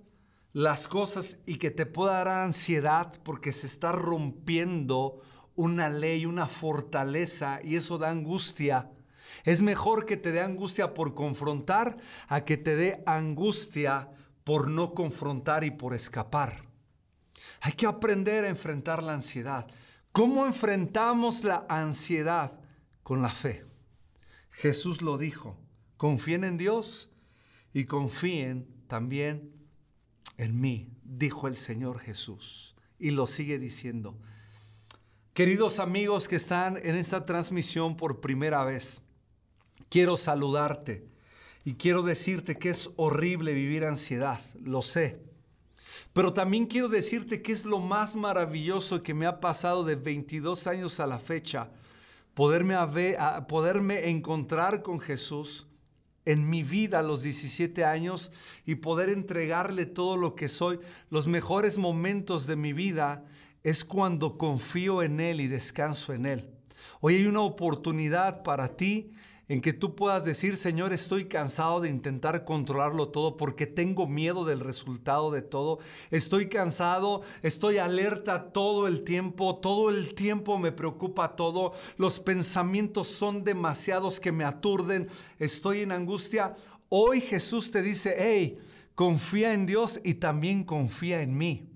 las 0.53 0.88
cosas 0.88 1.39
y 1.45 1.58
que 1.58 1.70
te 1.70 1.86
pueda 1.86 2.14
dar 2.14 2.28
ansiedad 2.28 3.14
porque 3.24 3.51
se 3.51 3.68
está 3.68 3.91
rompiendo 3.91 5.22
una 5.53 5.89
ley, 5.89 6.26
una 6.26 6.47
fortaleza 6.47 7.60
y 7.64 7.76
eso 7.76 7.99
da 7.99 8.10
angustia. 8.10 8.91
Es 9.43 9.62
mejor 9.62 10.06
que 10.06 10.18
te 10.18 10.32
dé 10.32 10.41
angustia 10.41 10.93
por 10.93 11.14
confrontar 11.14 11.97
a 12.28 12.43
que 12.43 12.58
te 12.58 12.76
dé 12.76 13.03
angustia 13.06 14.10
por 14.45 14.69
no 14.69 14.93
confrontar 14.93 15.65
y 15.65 15.71
por 15.71 15.93
escapar. 15.93 16.63
Hay 17.61 17.73
que 17.73 17.87
aprender 17.87 18.45
a 18.45 18.49
enfrentar 18.49 19.03
la 19.03 19.13
ansiedad. 19.13 19.67
¿Cómo 20.13 20.45
enfrentamos 20.45 21.43
la 21.43 21.65
ansiedad? 21.67 22.57
Con 23.03 23.21
la 23.21 23.31
fe. 23.31 23.65
Jesús 24.51 25.01
lo 25.01 25.17
dijo, 25.17 25.57
confíen 25.97 26.43
en 26.43 26.57
Dios 26.57 27.09
y 27.73 27.85
confíen 27.85 28.67
también 28.87 29.51
en 30.37 30.61
mí, 30.61 30.89
dijo 31.03 31.47
el 31.47 31.57
Señor 31.57 31.99
Jesús. 31.99 32.75
Y 32.99 33.09
lo 33.09 33.25
sigue 33.25 33.57
diciendo. 33.57 34.15
Queridos 35.33 35.79
amigos 35.79 36.27
que 36.27 36.35
están 36.35 36.77
en 36.77 36.95
esta 36.95 37.25
transmisión 37.25 37.97
por 37.97 38.21
primera 38.21 38.63
vez, 38.63 39.01
quiero 39.89 40.17
saludarte 40.17 41.14
y 41.66 41.74
quiero 41.74 42.03
decirte 42.03 42.57
que 42.57 42.70
es 42.70 42.91
horrible 42.95 43.51
vivir 43.53 43.86
ansiedad, 43.86 44.39
lo 44.63 44.84
sé. 44.84 45.20
Pero 46.13 46.32
también 46.32 46.68
quiero 46.68 46.88
decirte 46.88 47.41
que 47.41 47.51
es 47.51 47.66
lo 47.66 47.80
más 47.80 48.16
maravilloso 48.16 49.01
que 49.01 49.16
me 49.16 49.26
ha 49.26 49.39
pasado 49.39 49.84
de 49.84 49.95
22 49.95 50.68
años 50.68 50.99
a 50.99 51.07
la 51.07 51.18
fecha, 51.18 51.72
poderme, 52.36 52.76
poderme 53.47 54.09
encontrar 54.09 54.84
con 54.84 54.99
Jesús 54.99 55.66
en 56.24 56.47
mi 56.47 56.61
vida 56.61 56.99
a 56.99 57.03
los 57.03 57.24
17 57.24 57.84
años 57.84 58.32
y 58.66 58.76
poder 58.76 59.09
entregarle 59.09 59.88
todo 59.88 60.18
lo 60.18 60.36
que 60.36 60.49
soy. 60.49 60.80
Los 61.09 61.26
mejores 61.26 61.80
momentos 61.80 62.45
de 62.45 62.55
mi 62.55 62.74
vida 62.74 63.26
es 63.63 63.84
cuando 63.84 64.38
confío 64.38 65.01
en 65.01 65.20
Él 65.20 65.41
y 65.41 65.47
descanso 65.47 66.13
en 66.13 66.28
Él. 66.28 66.49
Hoy 67.01 67.16
hay 67.16 67.26
una 67.26 67.41
oportunidad 67.41 68.43
para 68.43 68.78
ti 68.78 69.11
en 69.47 69.61
que 69.61 69.73
tú 69.73 69.95
puedas 69.95 70.25
decir, 70.25 70.57
Señor, 70.57 70.91
estoy 70.91 71.25
cansado 71.25 71.79
de 71.79 71.89
intentar 71.89 72.45
controlarlo 72.45 73.09
todo 73.09 73.37
porque 73.37 73.67
tengo 73.67 74.07
miedo 74.07 74.43
del 74.43 74.59
resultado 74.59 75.31
de 75.31 75.43
todo. 75.43 75.79
Estoy 76.09 76.49
cansado, 76.49 77.21
estoy 77.43 77.77
alerta 77.77 78.51
todo 78.51 78.87
el 78.87 79.03
tiempo, 79.03 79.57
todo 79.57 79.89
el 79.89 80.15
tiempo 80.15 80.57
me 80.57 80.71
preocupa 80.71 81.35
todo. 81.35 81.73
Los 81.97 82.19
pensamientos 82.19 83.07
son 83.07 83.43
demasiados 83.43 84.19
que 84.19 84.31
me 84.31 84.43
aturden, 84.43 85.09
estoy 85.37 85.81
en 85.81 85.91
angustia. 85.91 86.55
Hoy 86.89 87.21
Jesús 87.21 87.71
te 87.71 87.83
dice, 87.83 88.15
hey, 88.17 88.57
confía 88.95 89.53
en 89.53 89.67
Dios 89.67 90.01
y 90.03 90.15
también 90.15 90.63
confía 90.63 91.21
en 91.21 91.37
mí. 91.37 91.69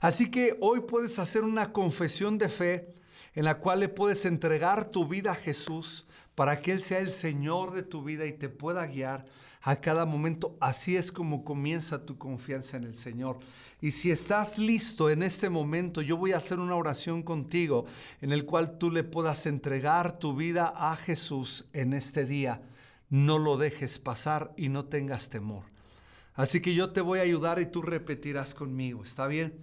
Así 0.00 0.30
que 0.30 0.56
hoy 0.60 0.80
puedes 0.80 1.20
hacer 1.20 1.44
una 1.44 1.72
confesión 1.72 2.38
de 2.38 2.48
fe 2.48 2.94
en 3.34 3.44
la 3.44 3.60
cual 3.60 3.80
le 3.80 3.88
puedes 3.88 4.24
entregar 4.24 4.90
tu 4.90 5.06
vida 5.06 5.30
a 5.30 5.36
Jesús 5.36 6.07
para 6.38 6.60
que 6.60 6.70
Él 6.70 6.80
sea 6.80 7.00
el 7.00 7.10
Señor 7.10 7.72
de 7.72 7.82
tu 7.82 8.04
vida 8.04 8.24
y 8.24 8.32
te 8.32 8.48
pueda 8.48 8.86
guiar 8.86 9.26
a 9.60 9.80
cada 9.80 10.06
momento. 10.06 10.56
Así 10.60 10.96
es 10.96 11.10
como 11.10 11.42
comienza 11.42 12.06
tu 12.06 12.16
confianza 12.16 12.76
en 12.76 12.84
el 12.84 12.94
Señor. 12.94 13.40
Y 13.80 13.90
si 13.90 14.12
estás 14.12 14.56
listo 14.56 15.10
en 15.10 15.24
este 15.24 15.50
momento, 15.50 16.00
yo 16.00 16.16
voy 16.16 16.30
a 16.30 16.36
hacer 16.36 16.60
una 16.60 16.76
oración 16.76 17.24
contigo 17.24 17.86
en 18.20 18.30
el 18.30 18.44
cual 18.44 18.78
tú 18.78 18.92
le 18.92 19.02
puedas 19.02 19.46
entregar 19.46 20.20
tu 20.20 20.36
vida 20.36 20.72
a 20.76 20.94
Jesús 20.94 21.64
en 21.72 21.92
este 21.92 22.24
día. 22.24 22.62
No 23.10 23.40
lo 23.40 23.56
dejes 23.56 23.98
pasar 23.98 24.54
y 24.56 24.68
no 24.68 24.84
tengas 24.84 25.30
temor. 25.30 25.64
Así 26.34 26.60
que 26.60 26.72
yo 26.72 26.90
te 26.92 27.00
voy 27.00 27.18
a 27.18 27.22
ayudar 27.22 27.60
y 27.60 27.66
tú 27.66 27.82
repetirás 27.82 28.54
conmigo. 28.54 29.02
¿Está 29.02 29.26
bien? 29.26 29.58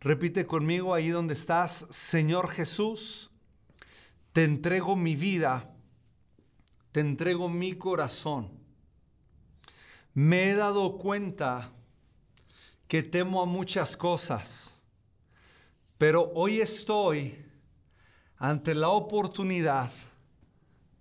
Repite 0.00 0.44
conmigo 0.44 0.92
ahí 0.92 1.08
donde 1.08 1.32
estás. 1.32 1.86
Señor 1.88 2.50
Jesús, 2.50 3.30
te 4.34 4.44
entrego 4.44 4.96
mi 4.96 5.16
vida 5.16 5.76
te 6.92 7.00
entrego 7.00 7.48
mi 7.48 7.74
corazón. 7.74 8.50
Me 10.12 10.50
he 10.50 10.54
dado 10.54 10.96
cuenta 10.96 11.70
que 12.88 13.02
temo 13.02 13.42
a 13.42 13.46
muchas 13.46 13.96
cosas, 13.96 14.82
pero 15.98 16.32
hoy 16.34 16.60
estoy 16.60 17.44
ante 18.36 18.74
la 18.74 18.88
oportunidad 18.88 19.90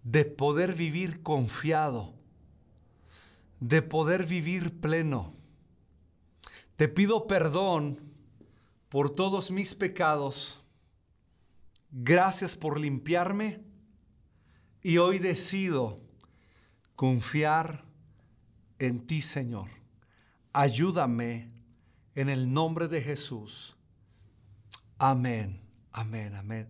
de 0.03 0.25
poder 0.25 0.75
vivir 0.75 1.23
confiado, 1.23 2.13
de 3.59 3.81
poder 3.81 4.25
vivir 4.25 4.79
pleno. 4.79 5.33
Te 6.75 6.87
pido 6.87 7.25
perdón 7.25 7.99
por 8.89 9.09
todos 9.09 9.49
mis 9.49 9.73
pecados. 9.73 10.61
Gracias 11.91 12.55
por 12.55 12.79
limpiarme 12.79 13.68
y 14.81 14.97
hoy 14.97 15.19
decido 15.19 15.99
confiar 16.95 17.85
en 18.79 19.05
ti, 19.05 19.21
Señor. 19.21 19.69
Ayúdame 20.53 21.49
en 22.15 22.29
el 22.29 22.51
nombre 22.51 22.87
de 22.87 23.01
Jesús. 23.01 23.75
Amén, 24.97 25.61
amén, 25.91 26.35
amén. 26.35 26.67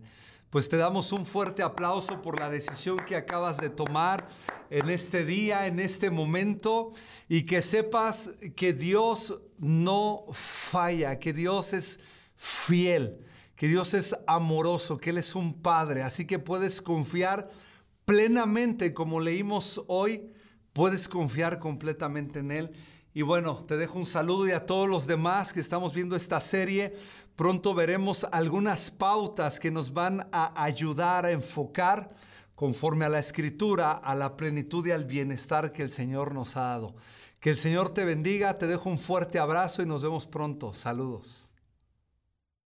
Pues 0.50 0.68
te 0.68 0.76
damos 0.76 1.12
un 1.12 1.24
fuerte 1.24 1.62
aplauso 1.62 2.20
por 2.22 2.38
la 2.38 2.50
decisión 2.50 2.98
que 3.06 3.14
acabas 3.14 3.58
de 3.58 3.70
tomar 3.70 4.28
en 4.68 4.90
este 4.90 5.24
día, 5.24 5.68
en 5.68 5.78
este 5.78 6.10
momento, 6.10 6.92
y 7.28 7.46
que 7.46 7.62
sepas 7.62 8.32
que 8.56 8.72
Dios 8.72 9.40
no 9.58 10.24
falla, 10.32 11.20
que 11.20 11.32
Dios 11.32 11.72
es 11.72 12.00
fiel, 12.36 13.24
que 13.54 13.68
Dios 13.68 13.94
es 13.94 14.16
amoroso, 14.26 14.98
que 14.98 15.10
Él 15.10 15.18
es 15.18 15.36
un 15.36 15.54
Padre. 15.54 16.02
Así 16.02 16.26
que 16.26 16.40
puedes 16.40 16.82
confiar 16.82 17.48
plenamente, 18.10 18.92
como 18.92 19.20
leímos 19.20 19.84
hoy, 19.86 20.32
puedes 20.72 21.06
confiar 21.06 21.60
completamente 21.60 22.40
en 22.40 22.50
Él. 22.50 22.72
Y 23.14 23.22
bueno, 23.22 23.64
te 23.68 23.76
dejo 23.76 24.00
un 24.00 24.04
saludo 24.04 24.48
y 24.48 24.50
a 24.50 24.66
todos 24.66 24.88
los 24.88 25.06
demás 25.06 25.52
que 25.52 25.60
estamos 25.60 25.94
viendo 25.94 26.16
esta 26.16 26.40
serie. 26.40 26.96
Pronto 27.36 27.72
veremos 27.72 28.26
algunas 28.32 28.90
pautas 28.90 29.60
que 29.60 29.70
nos 29.70 29.92
van 29.92 30.28
a 30.32 30.60
ayudar 30.60 31.24
a 31.24 31.30
enfocar 31.30 32.10
conforme 32.56 33.04
a 33.04 33.10
la 33.10 33.20
escritura, 33.20 33.92
a 33.92 34.16
la 34.16 34.36
plenitud 34.36 34.84
y 34.88 34.90
al 34.90 35.04
bienestar 35.04 35.70
que 35.70 35.84
el 35.84 35.90
Señor 35.92 36.34
nos 36.34 36.56
ha 36.56 36.62
dado. 36.62 36.96
Que 37.38 37.50
el 37.50 37.58
Señor 37.58 37.90
te 37.90 38.04
bendiga, 38.04 38.58
te 38.58 38.66
dejo 38.66 38.90
un 38.90 38.98
fuerte 38.98 39.38
abrazo 39.38 39.84
y 39.84 39.86
nos 39.86 40.02
vemos 40.02 40.26
pronto. 40.26 40.74
Saludos. 40.74 41.49